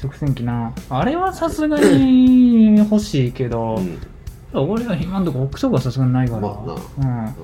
[0.00, 0.72] 食洗機な。
[0.90, 3.98] あれはさすがに欲しいけど、うん
[4.54, 6.40] 俺は今んとこ置くとこはさすがにないから。
[6.40, 6.62] ま
[6.98, 7.34] あなうん。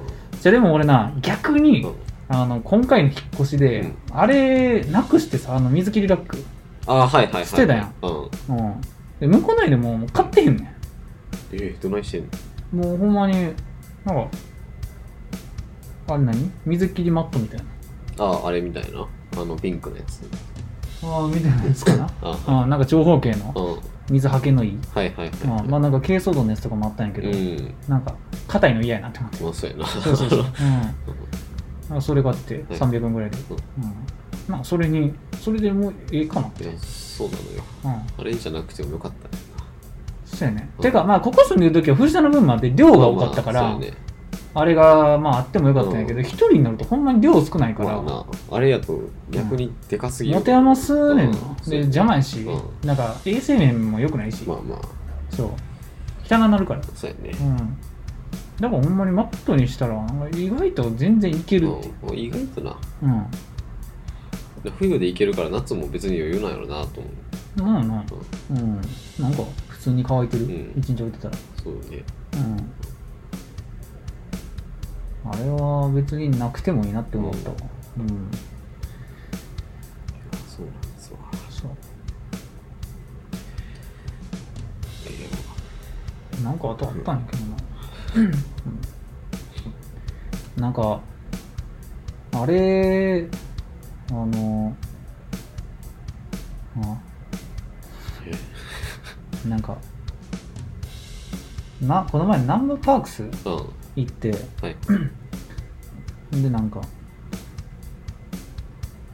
[0.40, 1.94] じゃあでも俺な、逆に、うん
[2.28, 6.42] あの、今回の引っ越しで、うんあれ、なくしてさ、あの水切りラック。
[6.86, 8.80] ああはいはいはい捨てたやんうんうん。
[9.20, 10.74] で、向こう内でももう買ってへんね
[11.52, 12.28] えどないしてん
[12.72, 12.82] の？
[12.82, 12.86] ん。
[12.86, 13.34] もうほんまに、
[14.04, 14.28] なんか、
[16.08, 16.50] あれ何？
[16.66, 17.64] 水切りマットみたいな。
[18.24, 19.06] あああれみたいな
[19.36, 20.20] あのピンクのやつ
[21.02, 22.04] ああ、みたいなやつかな。
[22.22, 24.78] あああなんか長方形のうん水はけのいい。
[24.94, 28.14] はいはいあはいあまあなんか軽装度のやつとかもあったんやけど、うんなんか、
[28.48, 29.42] 硬いの嫌やなって思って。
[29.44, 30.38] まあそうやなそうそうそう。
[30.40, 30.44] うん。
[31.88, 33.38] なんかそれがあって、はい300円ぐらいで。
[33.78, 33.94] うんうん。
[34.48, 36.64] まあ、それに、それでもうええかなって。
[36.64, 38.20] いやそうなのようん。
[38.22, 39.44] あれじゃなくてもよかったよ
[40.24, 40.68] そうやね。
[40.76, 43.96] うんてか、まあ、ここ住んでる時は藤田の分まで量なが多かったから、まあそうやね
[44.56, 51.32] あれが、まあ、あってもよかったんやけど、一、人になるとほんまに量少ないから、まあなあれやと逆にでかすぎる持て余すねん
[51.66, 54.80] で、邪魔やし、うなんか、衛生面も良くないし、まあまあ
[55.30, 55.50] そう。
[56.30, 56.82] 汚なるから。
[56.94, 57.76] そうやねうん。
[58.60, 61.90] だからほんまにマットにしたら、意外と全然いけるって。
[62.08, 63.26] うん意外となうん。
[64.78, 67.10] 冬でいけるから夏も別に余裕なんやろなと思
[67.56, 68.04] うなんやな。
[68.50, 68.80] うん。
[69.18, 70.44] なんか、普通に乾いてる？
[70.44, 71.36] うん一、日置いてたら。
[71.62, 72.38] そうねう
[75.28, 75.30] ん。
[75.30, 77.56] あれは別になくてもいいなって思ったわ。
[77.98, 78.06] うん。
[80.46, 81.18] そうなんですわ
[81.50, 81.70] そう。
[86.40, 87.56] えなんかあとあったんやけどな。
[88.16, 88.32] うん。
[90.62, 91.00] なんか、
[92.32, 93.28] あれ、
[94.10, 94.76] あの、
[96.76, 96.98] あ
[99.48, 99.76] なんか、
[101.82, 103.24] な、この前南部パークス
[103.96, 104.30] 行って、
[104.62, 104.76] はい。
[106.42, 106.80] でなんか、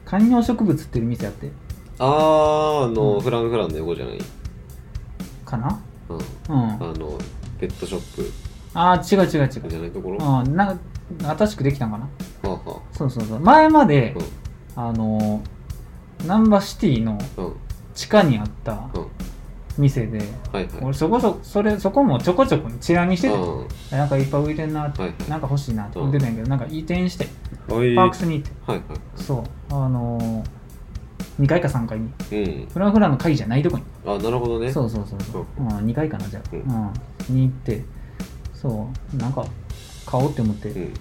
[0.05, 1.51] 観葉植物っていう店やって、
[1.99, 3.21] あーあの、うん。
[3.21, 4.19] フランフランの横じゃない？
[5.45, 5.79] かな？
[6.09, 6.17] うん。
[6.17, 6.71] うん。
[6.73, 7.17] あの
[7.59, 8.31] ペットショップ
[8.73, 9.49] ああ、違う違う違う。
[9.49, 10.17] じゃないところ？
[10.17, 10.77] はうん、な
[11.37, 12.07] 新しくできたんかな？
[12.43, 13.39] あはそうそうそう。
[13.39, 14.15] 前まで、
[14.75, 15.41] ああの、
[16.25, 17.45] ナンバーシティのうん。
[17.45, 17.53] うん
[17.93, 19.07] 地下にあった、うん。
[19.77, 20.19] 店で
[20.53, 20.71] はいはい。
[20.81, 25.29] 俺そこそそれそこもちょこちょこチラ見しててうなんかいっぱい浮いてんなって、はいはい。
[25.29, 27.27] なんか欲しいなって思ってたんやけど、なんか移転してい。
[27.67, 28.71] パークスに行って。
[28.71, 28.83] はいは
[29.17, 29.43] そう。
[29.73, 30.43] あのー、
[31.43, 32.07] 2階か3階に。
[32.31, 32.69] いうん。
[32.69, 33.83] フランフランの階じゃないとこに。
[34.05, 34.71] あなるほどね。
[34.71, 36.93] そうそうそうそう、うん、2階かなじゃあ、ううんん。
[37.35, 37.83] に行って
[38.61, 39.45] そうなんか
[40.05, 40.93] 買おうって思って、うん。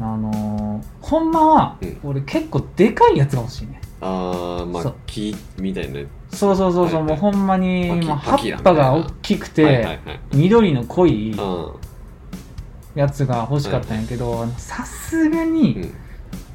[0.00, 2.00] あのー、ほんまは、うん。
[2.02, 3.80] 俺結構でかいやつが欲しいね。
[4.00, 6.00] ああまあ木みたいな。
[6.32, 7.20] そうそうそうそう、はいはい。
[7.20, 9.98] もうほんまにパキもう葉パキラっぱが大きくて、はいはいはい。
[10.34, 11.74] 緑の濃いうん。
[12.96, 15.94] やつが欲しかったんやけどさすがに、うん。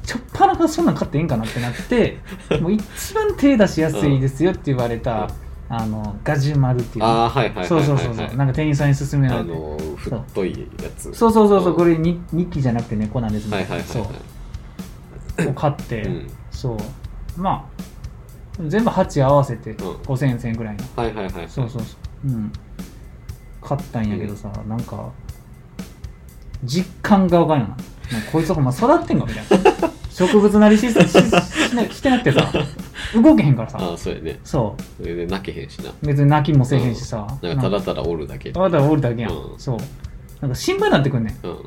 [0.02, 2.18] ちょっぱなからそんなん買ってええんかなってなって
[2.60, 5.30] もう一番手出しやすいですよって言われた、
[5.72, 7.04] あのガジュマルっていう。
[7.04, 8.36] ああはいはいはいそうそうそうそう。
[8.36, 9.52] なんか店員さんに勧められて。
[9.52, 10.50] あの太い
[10.82, 11.14] やつ。
[11.14, 11.30] そう。
[11.30, 14.02] そうそうそう、んこれに日記じゃなくて猫なんですはいはいはいそう。
[14.02, 16.30] はいを買って、うん。
[16.50, 17.40] そう。
[17.40, 17.70] ま
[18.58, 19.76] あ全部鉢合わせてん。
[19.76, 22.28] 5000円1000円ぐらいの、はいはいはいそうそうそう。
[22.28, 22.52] うん。
[23.62, 25.10] 買ったんやけどさ、なんか
[26.64, 27.66] 実感がわかんな。
[27.66, 27.76] いな
[28.10, 29.90] なんかこいつほんま育ってんのみたいな
[30.26, 30.96] 植物なりししし
[31.74, 32.52] なしてなくてさ
[33.14, 39.78] 動けへんからさああそうやねそうそれで泣けへんしな別に泣きもせへんしさ、なんかただただおるだけあなたはおるだけやん、うんそう
[40.40, 41.58] なんか心配になってくんねんうん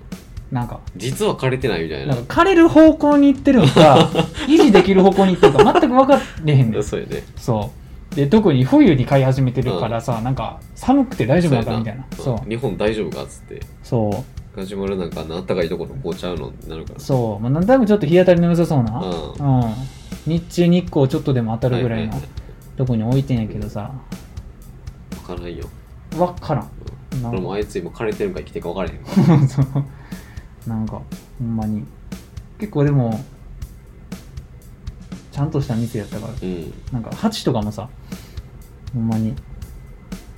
[0.52, 4.10] なんか実は枯れてないみたいななんか枯れる方向に行ってるのか
[4.48, 7.72] 維持できる方向に行ってるか全く分かれへんねんそうやねそ
[8.12, 17.00] うで特に冬に飼い始めてるからさ、なんか寒くて大丈夫なのかみたいなそううん日本大丈夫かっつってそうガジュマルなんかあったかいところこうちゃうのになるから。
[17.00, 20.32] そう、まあ、なんとなくちょっと日当たりの良さそうな、ううん。
[20.32, 22.30] 日中日光ちょっとでも当たるぐらいのはいはい
[22.78, 23.92] とこに置いてんやけどさ。
[25.12, 25.68] 分からんよ。
[26.12, 27.22] 分からん。
[27.22, 29.66] なん俺もかあいつ今枯れてるんか生きてるか分からへんわそう
[30.68, 31.02] なんか
[31.40, 31.86] ほんまに。
[32.60, 33.24] 結構でも
[35.32, 36.34] ちゃんとした店やったから。
[36.42, 36.74] うん。
[36.92, 37.90] なんか鉢とかもさ
[38.94, 39.36] ほんまに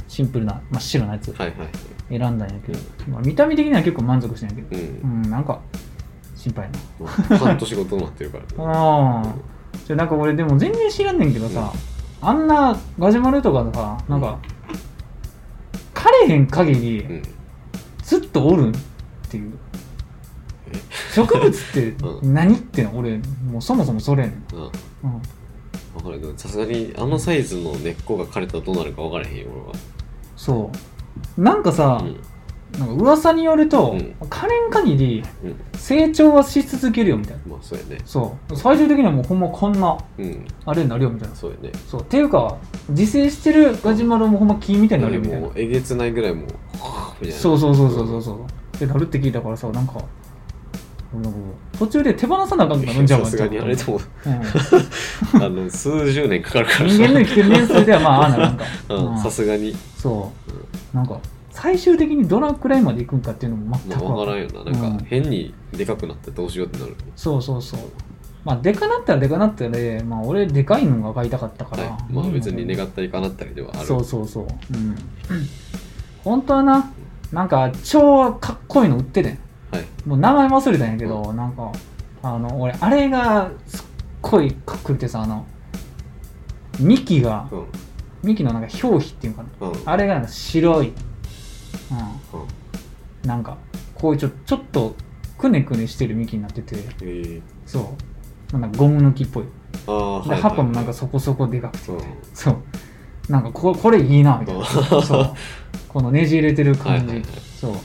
[0.07, 1.33] シンプルな真っ白なやつ。
[1.33, 2.79] はいはい選んだんやけど、
[3.09, 5.23] まあ、見た目的には結構満足してんやけどうん。
[5.23, 5.59] うんなんか
[6.35, 7.37] 心配な。
[7.37, 8.49] 半年ごとになってるからね。
[8.59, 9.35] ああ
[9.85, 11.73] じゃあなんか俺でも全然知らんねんけどさ、
[12.21, 14.37] あんなガジュマルとかさなんか
[15.93, 17.21] 枯れへん限りうん。
[18.03, 18.73] ずっとおるんっ
[19.29, 19.53] ていう。
[21.13, 23.17] 植物って う何っての俺
[23.49, 24.69] もうそもそもそれやねん、あ
[25.03, 25.21] うん、
[25.95, 29.73] 分からんけどさすがにあのサイズの根っこが枯れたらどうなるか分からへんよ俺は。
[30.35, 30.77] そう
[31.37, 32.19] なんかさ、うん。
[32.79, 34.15] なんか噂によると、うん。
[34.27, 35.55] 枯れん限りうん。
[35.73, 37.41] 成長はし続けるよみたいな。
[37.47, 37.97] まあそうやね。
[38.05, 38.55] そう。
[38.55, 40.45] 最終的にはもうほんまこんなうん。
[40.65, 41.35] あれになるよみたいな。
[41.35, 41.71] そうやね。
[41.87, 42.01] そう。
[42.01, 42.57] っていうか
[42.89, 45.47] 自生してるガジュマルもほんま木みたいになるよみたいな。
[45.47, 48.45] もうえげつないぐらいもうそうそうそうそうそうそう。
[48.75, 49.93] ってなるって聞いたからさなんか
[51.77, 53.99] 途中で手放さなあかんくなるんじゃんさすがにあれでも。
[54.25, 55.43] うん。
[55.43, 56.89] あの数十年かかるから。
[56.89, 58.65] 人間の生きてる年数ではまあああなるんか。
[58.89, 59.75] うんさすがに。
[59.97, 60.31] そ
[60.93, 60.95] う。
[60.95, 61.19] なんか
[61.51, 64.71] 最終的にどのくらいまでいくんかっていうのも全くまあ分からんよな。
[64.71, 64.97] なんうん。
[64.97, 66.95] か変にでかくなってどうしようってなる。
[67.15, 67.79] そうそうそう。
[68.43, 72.13] まあでかなったらでかなったで、まあ俺でかいのが買いたかったから、はい。
[72.13, 73.85] まあ別に願っったりかなったりではある。
[73.87, 74.45] そうそうそう。
[74.73, 74.95] うん。
[76.23, 76.91] 本当はな
[77.31, 79.39] なんか超かっこいいの売っててん
[79.71, 79.85] はい。
[80.07, 81.71] もう名前忘れたんやけど、なんか
[82.23, 83.85] あの俺あれがすっ
[84.21, 85.45] ごいかっこよくてさあの
[86.79, 87.65] 幹がうん。
[88.23, 89.81] 幹のなんか表皮っていうのかなうん。
[89.85, 90.91] あれがなんか白い、う
[91.91, 93.25] うん。
[93.25, 93.57] ん、なんか
[93.93, 94.95] こういうちょちょっと
[95.37, 96.75] くねくねしてる幹になってて。
[97.01, 97.05] え。
[97.05, 97.93] ーそ
[98.53, 98.59] う。
[98.59, 99.43] なんかゴム抜きっぽい。
[99.87, 101.91] ああで葉っぱもなんかそこそこでかくて。
[101.91, 102.01] うん。
[102.33, 102.57] そう。
[103.29, 104.61] なんかここれいいなみたいな。
[104.61, 104.65] うん。
[105.03, 105.33] そう。
[105.87, 107.25] このねじ入れてる感じ、はいはいはい。
[107.59, 107.75] そう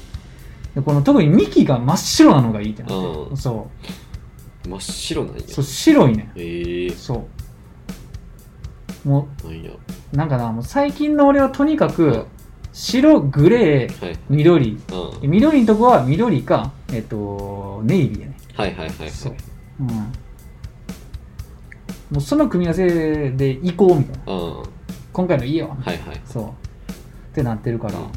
[0.75, 3.37] でこの特に幹が真っ白なのがいいってなって、うん。
[3.37, 3.69] そ
[4.65, 4.69] う。
[4.69, 5.43] 真っ白なんや。
[5.47, 6.91] そう白いねええ。
[6.91, 7.27] そ
[9.05, 9.09] う。
[9.09, 9.71] もなんや。
[9.73, 11.93] うなんかなもう最近の俺はとにかうん。
[11.93, 12.27] く
[12.73, 14.19] 白グレーはい。
[14.29, 14.79] 緑。
[14.93, 15.21] うん。
[15.21, 18.37] で緑のとこは緑かえっとネイビーやね。
[18.55, 19.11] はいはいはいはい。
[19.11, 19.35] そう。
[19.81, 19.87] うん。
[19.89, 20.13] も
[22.17, 24.33] うその組み合わせで行こうみたいな。
[24.33, 24.59] うん。
[24.59, 24.65] は
[25.13, 25.99] 今回のいいよいはい。
[26.25, 26.45] そう。
[26.45, 28.05] ってなってるから、うん。
[28.05, 28.09] そ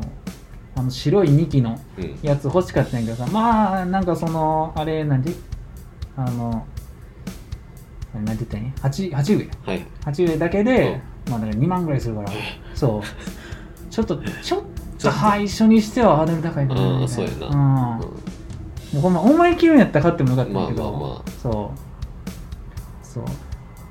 [0.00, 0.10] う
[0.78, 2.18] あの白い幹のうん。
[2.22, 5.32] やつ欲しかったんやけどさまあなんかそのあれなんで
[6.16, 6.66] あの
[8.14, 9.86] あれなんて言ったん鉢鉢植えはい。
[10.04, 12.30] 鉢植えだけで、まあだから2万ぐらいするから。
[12.74, 13.90] そう。
[13.90, 14.60] ちょっとちょっ
[14.98, 18.18] と最初にしてはハードル高いかなみたいなうやなうん
[18.92, 23.24] もうほんま思い切るんやったら買ってもよかったんだけど、まあまあまあそうそう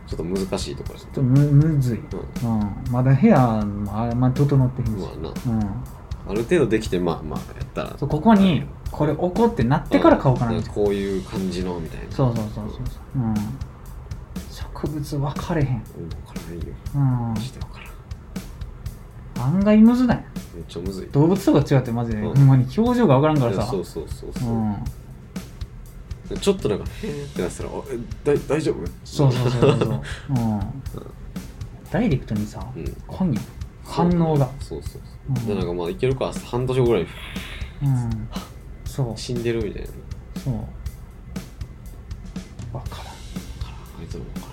[0.07, 2.03] ちょっと難しいところちょっとむむずい、う
[2.43, 5.83] うん、まだ部屋もあんま整ってへんし、まあなうん、
[6.29, 7.97] ある程度できてまあまあやったら。
[7.97, 10.73] そうここにこれ置こうってなってから買おうかなみたいな。
[10.73, 13.35] こういう感じのみたいなそうそうそうそうそう、うん、
[14.49, 16.73] 植物分かれへん、うん分からないよ。
[16.95, 17.01] うん。
[17.33, 17.79] マ、ジで分か
[19.35, 19.47] らん。
[19.55, 20.25] 案外むずない。
[20.55, 21.07] めっちゃむずい。
[21.11, 22.35] 動物とか違ってマジで、うん。
[22.35, 23.63] ほんまに表情がわからんからさ。
[23.67, 24.49] そうそうそうそう。
[24.49, 24.75] う、ん。
[26.41, 28.85] ちょっとなんかへーってなってたらあえ大大丈夫？
[29.05, 29.79] そうそうそうそう。
[29.79, 29.91] そ う、
[30.35, 30.59] うん、
[31.89, 32.83] ダイレクトにさうん。
[33.07, 33.43] 来んやん
[33.85, 34.49] 反応が。
[34.59, 35.03] そうそうそう、う。
[35.05, 37.09] んでなんかまあいけるか半年後ぐらいに
[37.83, 38.29] うん。
[38.85, 39.17] そう。
[39.17, 39.89] 死んでるみたいな。
[40.43, 40.53] そう。
[42.75, 43.07] わからん。
[43.99, 44.47] あいつも分か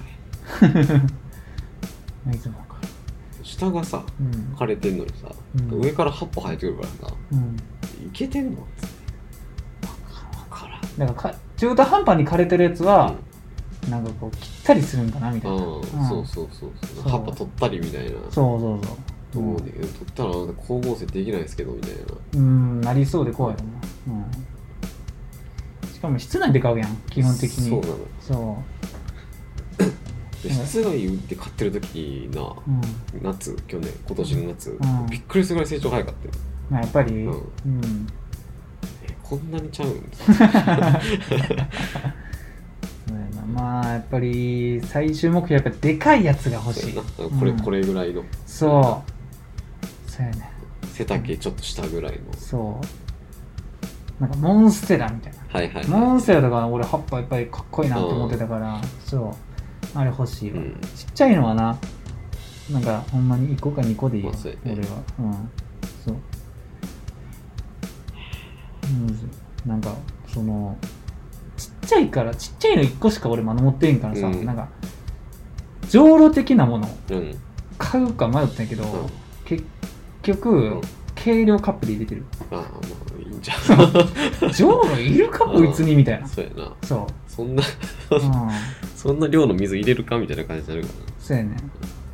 [0.60, 1.06] らへん。
[2.28, 2.74] あいつもわか
[3.42, 4.54] 下がさるうん。
[4.56, 5.80] 枯れてんのにさ、うん。
[5.82, 7.56] 上から葉っぱ生えてくるからさうん。
[8.06, 8.94] いけてんのっつって。
[9.80, 10.80] 分からん。
[10.98, 13.14] だからか中途半端に枯れてるやつは、
[13.88, 16.70] なんかこう切ったりするんかなみたいな、うん、そうそうそう。
[16.82, 17.08] そう。
[17.08, 18.10] 葉っぱ取ったりみたいな。
[18.30, 18.96] そうそうそう
[19.34, 20.30] と思うんだけど、取ったら
[20.62, 21.96] 光合成できないですけどみたいな。
[22.36, 23.60] うんなりそうで怖いよ
[24.06, 24.16] な、う
[25.90, 27.70] ん、しかも室内で買うやん基本的に。
[27.70, 27.96] そうなの。
[28.20, 28.62] そ
[30.44, 32.80] で室内で買ってる時なう、うん。
[33.22, 34.78] 夏去年今年の夏、ん。
[35.10, 36.30] びっくりするぐらい成長早かったよ。
[36.70, 37.30] まあ、やっぱり、うん。
[37.30, 37.36] うん。
[39.02, 40.04] えこんなにちゃうん？
[43.54, 46.94] まあやっぱり最終目標やっぱでかいやつが欲しい。
[46.94, 47.02] こ
[47.44, 47.60] れ、うん。
[47.60, 48.24] これぐらいの。
[48.46, 49.10] そう
[50.16, 50.52] そうやね。
[50.92, 52.18] 背丈ちょっと下ぐらいの。
[52.36, 52.80] そ
[54.20, 54.22] う。
[54.22, 55.38] なんかモンステラみたいな。
[55.48, 59.98] はいはいモンステラとか俺葉っぱやっぱりかっこいいなって思ってたから、そう。
[59.98, 60.80] あれ欲しいわ、うん。
[60.94, 61.76] ちっちゃいのはな
[62.70, 64.38] なんかほんまに1個か2個でいいよ、ね。
[64.64, 65.02] 俺は。
[65.18, 65.50] うん。
[66.04, 66.16] そう。
[69.66, 69.94] なんか
[70.28, 70.76] その
[71.56, 74.44] ちっちゃいからちっちゃいの1個しか俺まだ持ってんからさ、うん。
[74.44, 74.68] なんか
[75.88, 77.36] 上路的なものをうん。
[77.78, 79.10] 買うか迷ったんやけど、うん。
[79.44, 79.64] 結
[80.24, 80.80] 局、うん。
[81.14, 82.24] 軽量カップで入れてる。
[82.50, 84.50] ああまあいいんじゃん。
[84.52, 86.26] 上路いるかこいつにみたいな。
[86.26, 86.72] そうやな。
[86.82, 87.06] そう。
[87.28, 87.62] そんな
[88.10, 88.20] うん。
[88.96, 91.56] そんな量の水入れるかみたいな感じになるかそうやね。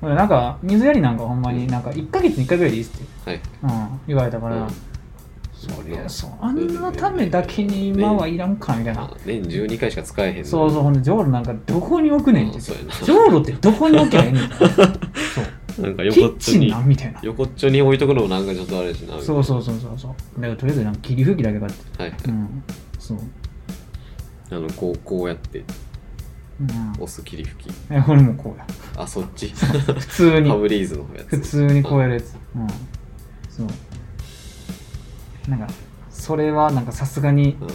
[0.03, 3.85] 俺なんか水やりなんかほんまになんか1ヶ月に1回ぐらいでいいっすって、なはい。
[3.91, 4.69] うん、言われたから、うん。
[4.69, 6.31] そりゃそう。
[6.41, 12.59] あんなためだけに今はいらんかみたいな、まあ年12回しか使えへんそうそうほんでジョーロなんかどこに置くねんって。
[12.59, 14.49] うジョーロってどこに置けばええねん。
[14.49, 16.75] そうなんかキ横っちょに
[17.23, 20.41] 横っちょに置いとくのもなんかちょっとあれやしなそうそうそうそうそう。
[20.41, 22.03] だからとりあえずなんか霧吹きだけ買って。
[22.03, 22.21] はいはい。
[22.29, 22.63] うん
[22.99, 23.19] そう。
[24.51, 25.61] あのこうこうやって。
[25.61, 25.63] う
[26.65, 26.93] ん。
[26.93, 27.73] 押す霧吹き。
[27.91, 28.67] え俺もこうや。
[28.97, 29.49] あそっち？
[29.49, 30.51] 普通に。
[30.51, 31.29] ファブリーズのやつ。
[31.37, 32.35] 普通にこうやるやつ。
[32.55, 32.67] うん。
[33.49, 33.67] そう。
[35.51, 35.69] なんか
[36.11, 37.69] それはなんかさすがにうん。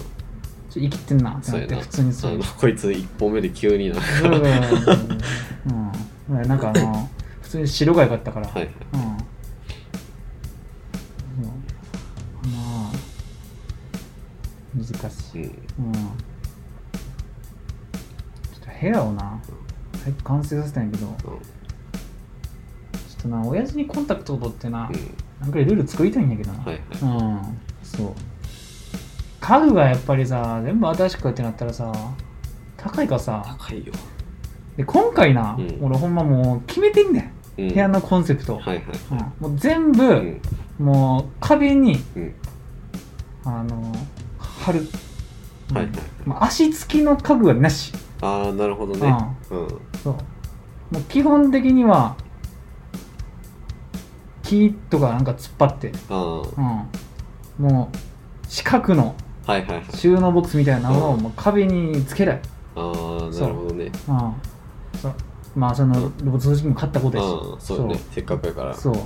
[0.70, 4.34] ちょ生きてんなってな普通にそうこいつ一本目で急になはいそう
[4.84, 5.08] そうそう
[6.30, 6.42] うん。
[6.50, 7.10] なんかあの
[7.46, 8.48] 普通に白が良かったから。
[8.48, 8.64] はい。
[8.64, 9.02] うん。
[9.02, 9.18] ま
[12.90, 12.92] あ
[14.76, 15.44] 難しい。
[15.44, 15.86] うん。
[15.86, 15.94] うん。
[15.94, 16.00] ちょ
[18.58, 19.40] っと部屋をな
[20.04, 21.40] 早く完成させたんやけどちょうんっ
[23.22, 25.16] とな親父にコンタクトを取ってな、うん。
[25.40, 26.80] なんかいろいろ作りたいんやけどな、はいはい。
[26.80, 27.60] うん。
[27.84, 28.14] そう。
[29.40, 31.94] 家具がやっぱりさ全部新しく買うってなったらさ
[32.76, 33.56] 高いからさ。
[33.60, 33.94] 高いよ。
[34.78, 35.78] で今回な、うん。
[35.80, 38.84] 俺ほんまもう決めてんねん、うん部屋のコンセプト、はいはい。
[39.12, 39.50] うん。
[39.50, 40.42] もう全部、うん。
[40.80, 42.36] もう壁にうん。
[43.46, 43.94] あの
[44.40, 44.82] 貼る、
[45.70, 45.78] うん。
[45.78, 45.96] はいはい
[46.26, 49.08] まあ足つきの家具はなし、ああなるほどね。
[49.52, 49.68] うん。
[50.04, 50.14] そう。
[50.92, 52.16] もう基本的には
[54.44, 56.44] 木とかなんか突っ張って、あ
[57.60, 57.98] うん、もう
[58.48, 59.16] 四角の
[59.94, 62.42] 収納ボックスみたいなのをうんもう壁につけない、
[62.76, 63.86] ああなるほどね。
[63.86, 63.92] うん、
[65.00, 65.16] そう
[65.56, 68.00] まあそのロボット掃除機も買ったことやし、ああそうね。
[68.12, 68.74] せっかくやから。
[68.74, 68.94] そう。
[68.94, 69.02] うん。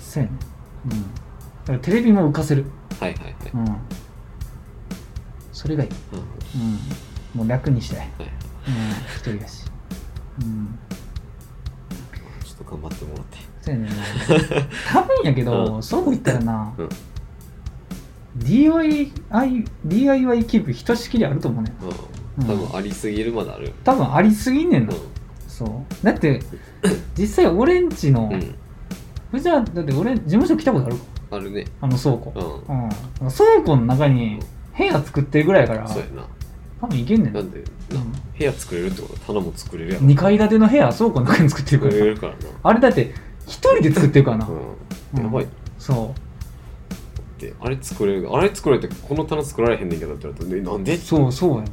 [0.00, 0.36] そうやね
[0.86, 0.90] うん。
[0.90, 0.96] だ
[1.66, 2.64] からテレビも浮かせる。
[2.98, 3.34] はいはいはい。
[3.54, 3.76] うん。
[5.52, 6.60] それがいい、うん。
[6.60, 6.78] うん、
[7.34, 8.08] もう楽にしたい、はい。
[8.18, 8.72] うん、
[9.16, 9.64] 一人だし。
[10.40, 10.78] うん。
[12.44, 13.38] ちょっと頑張ってもらって。
[13.60, 13.94] そうやねんな。
[14.92, 15.82] 多分やけど、うん。
[15.82, 16.88] そう言ったらな、うん。
[18.36, 19.12] DIY,
[19.84, 21.74] DIY キープひとしきりあると思うねん。
[22.40, 22.46] うん。
[22.46, 24.94] 多分ありすぎるまである多分ありすぎんねんうな、
[25.52, 26.04] そう。
[26.04, 26.40] だって
[27.16, 28.54] 実際俺んちの、んうん。
[29.32, 30.96] うちはだって俺事務所来たことある？
[31.30, 31.66] あるね。
[31.80, 32.84] あの倉庫、うん。
[32.84, 34.40] うん、倉庫の中に
[34.76, 36.26] 部屋作ってるぐらいやからそうやな。
[36.80, 37.32] 多分いけんねん。
[37.34, 38.12] なんでなうん。
[38.12, 42.38] 部屋作れるってことは棚も作れるやろ2階建ての部屋倉庫の中に作ってるか作られるからな。
[42.62, 43.14] あれだって
[43.46, 45.22] 一人で作ってるからな、うん。
[45.22, 45.46] やばい。
[45.78, 46.14] そ
[47.48, 47.54] って。
[47.60, 50.50] あれ作れるあれ作られてこの棚作られへんねんけどって言われた。
[50.50, 50.94] らえなんで？
[50.94, 51.64] うそうそうや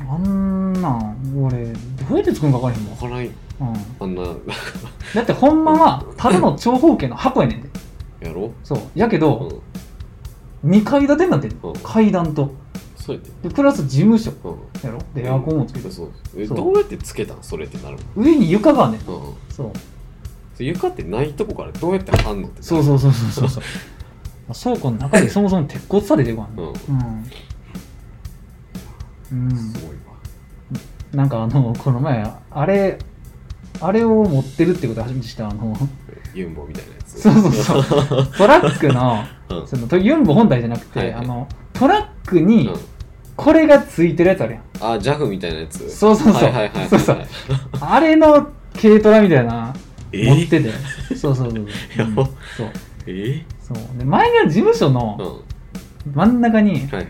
[0.00, 0.10] うん。
[0.10, 1.72] あんなん俺ど
[2.12, 3.30] うやって作るんか分からへんもん、分からんよ。
[3.60, 3.66] うん、
[4.00, 4.22] あんな。
[5.14, 7.68] だってほんまはただの長方形の箱やねんで。
[8.28, 8.52] やろ？
[8.62, 8.78] そう。
[8.94, 9.62] やけうど、
[10.64, 10.70] ん。
[10.70, 11.74] 2階建てになってんのうん。
[11.82, 12.54] 階段と。
[12.96, 13.48] そうやで。
[13.48, 14.32] でプラス事務所。
[14.44, 14.86] うん。
[14.86, 14.98] やろ？
[15.14, 15.90] でエアコンもつけて。
[15.90, 16.10] そう。
[16.36, 17.38] えどうやってつけたん？
[17.42, 19.00] それってなる上に床があんねん。
[19.02, 19.72] そう。
[20.58, 23.62] 床ってないとこからどうやって貼んのってそうそうそうそうそう
[24.52, 26.72] そう倉庫の中で そもそも鉄骨されてるからね
[29.32, 29.96] うん、うん、すごいわ。
[31.12, 32.98] なんかあのこの前あれ
[33.80, 35.76] あれを持ってるってことを初めてしたあの。
[36.34, 37.20] ユンボみたいなやつ。
[37.20, 38.26] そうそうそう。
[38.36, 39.66] トラックのうん。
[39.66, 41.24] そのとユンボ本体じゃなくて、はいはい。
[41.24, 42.80] あのトラックにうん。
[43.36, 44.94] これがついてるやつあるやん。
[44.94, 45.90] あジャフみたいなやつ。
[45.90, 46.42] そうそうそう。
[46.44, 46.70] はいはい
[47.80, 48.48] あれの
[48.80, 49.74] 軽トラみたいな
[50.12, 50.70] え持ってて。
[51.16, 51.66] そうそうそう。
[51.96, 52.14] そう、うん。
[52.14, 52.26] そう。
[53.06, 53.98] えそう。
[53.98, 55.40] で前の事務所うんの
[56.14, 57.08] 真ん中にはい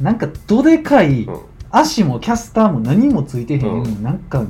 [0.00, 4.02] なんかどでかいうん足もキャスターも何もついてへん、うん。
[4.02, 4.46] なんかの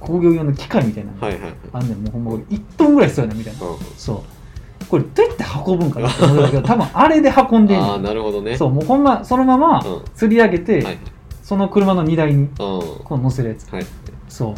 [0.00, 1.12] 工業用の機械みたいな。
[1.12, 1.54] のはいはいはい。
[1.72, 3.66] あんねんもうほんま1トンぐらい必要やなみたいな。
[3.66, 3.78] うん。
[3.96, 4.84] そう。
[4.88, 8.56] これどうやって運ぶんかなって思うんだけど 多分あれで運んでんねあなるほどね。
[8.56, 9.84] そうもうほんまそのままうん。
[10.16, 10.84] 吊り上げて、はい。
[10.84, 10.98] はい
[11.42, 12.48] その車の荷台にうん。
[12.56, 13.70] こう乗せるやつ。
[13.70, 13.86] はい。
[14.28, 14.54] そう。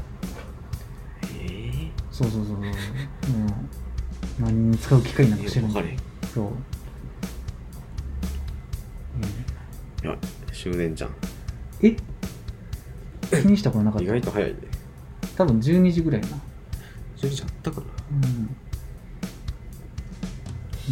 [1.40, 5.88] えそうそうそうそう、うん、何に使う機械なんえか知らん分か
[6.36, 6.48] れへん。
[6.48, 6.52] い
[10.02, 10.18] そう、や
[10.52, 11.10] 終電じゃん。
[11.10, 11.16] うん、
[11.86, 11.96] え？
[13.42, 14.56] 気にしたことなかっ意た外と早いね。
[15.36, 16.36] 多分12時ぐらいやな
[17.16, 17.86] 10時あったかな。
[18.10, 18.14] う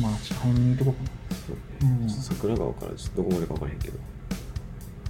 [0.00, 0.02] ん。
[0.02, 1.10] まあちょっと早めに行っとこうか
[1.46, 1.96] そうね。
[2.02, 2.10] うん。
[2.10, 3.98] 桜川からちょっとどこまでか分からへんけど。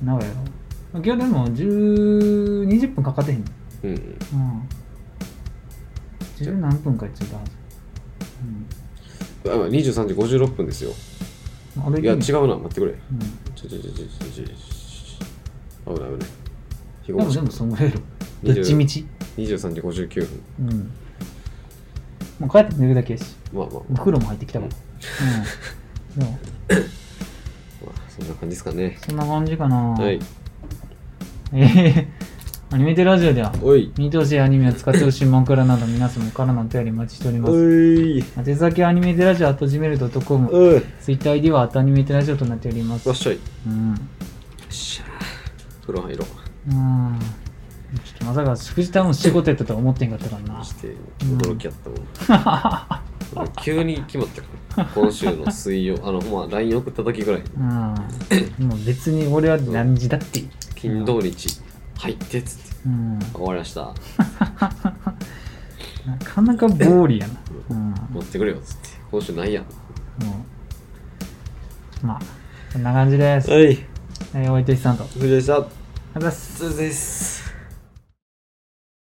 [0.03, 3.45] な名古屋やろ今日でも10 20分かかってへんの。
[3.85, 3.97] うんうん。
[3.97, 4.69] うん。
[6.37, 7.53] 10何分かに着いたはず
[9.45, 10.91] あ23時56分ですよ。
[10.91, 12.57] うんあれいや違う、うな。
[12.57, 12.93] 待ってくれ。
[12.93, 12.99] うん、
[13.55, 16.29] ちょちょちょちょちょちょ危ない危ない
[17.03, 18.01] 日でもでもそのぐらいやろ
[18.45, 20.91] 20どっちみち23時59分うん
[22.41, 24.73] もう帰って寝るだけやしまあまあお風呂も入ってきたから
[26.17, 26.39] うんでも
[27.87, 30.21] まあそんな感じですかねそんな感じかなはい
[31.55, 32.07] えー、
[32.73, 33.93] アニメテラジオではおい。
[33.99, 38.25] 見てほしいアニメを使ってほしいモンクラなど皆様からのお便りお待ちしておりまおすい。
[38.39, 40.83] 宛先はアニメテラジオ .gmail.com おい。
[41.03, 43.07] TwitterID はアニメテラジオとなっております。
[43.07, 43.35] わっしょい。
[43.35, 43.95] ようん。
[43.95, 43.97] っ
[44.71, 45.05] しゃ。
[45.83, 46.25] 風呂入ろ
[46.69, 46.75] う。
[46.75, 47.19] ん。
[48.03, 50.61] ちょっとまさか藤田も仕事やったとは思ってんかったからな。
[50.63, 51.91] うして驚きやった
[53.39, 54.49] もん、急に決まったか
[54.79, 55.99] ら今週の水曜。
[56.03, 57.43] あのまあ LINE 送った時ぐらい。
[57.43, 57.61] にう
[58.65, 58.67] ん。
[58.69, 60.49] もう別に俺は何時だっていい。
[60.75, 61.61] 金土日
[62.03, 62.71] 入ってっつって。
[62.87, 63.19] うん。
[63.33, 63.95] 終わりました。
[66.05, 67.35] なかなかボーリーやな。
[67.71, 67.95] うん。
[68.11, 68.89] 持ってくれよっつって。
[69.11, 69.65] 今週ないやん。
[69.65, 69.67] う
[72.05, 72.09] ん。
[72.09, 72.21] まあ
[72.73, 73.79] こんな感じです、はい。
[74.35, 75.05] えー、おいとしさんと。
[75.05, 77.42] ありがとう藤井さんございます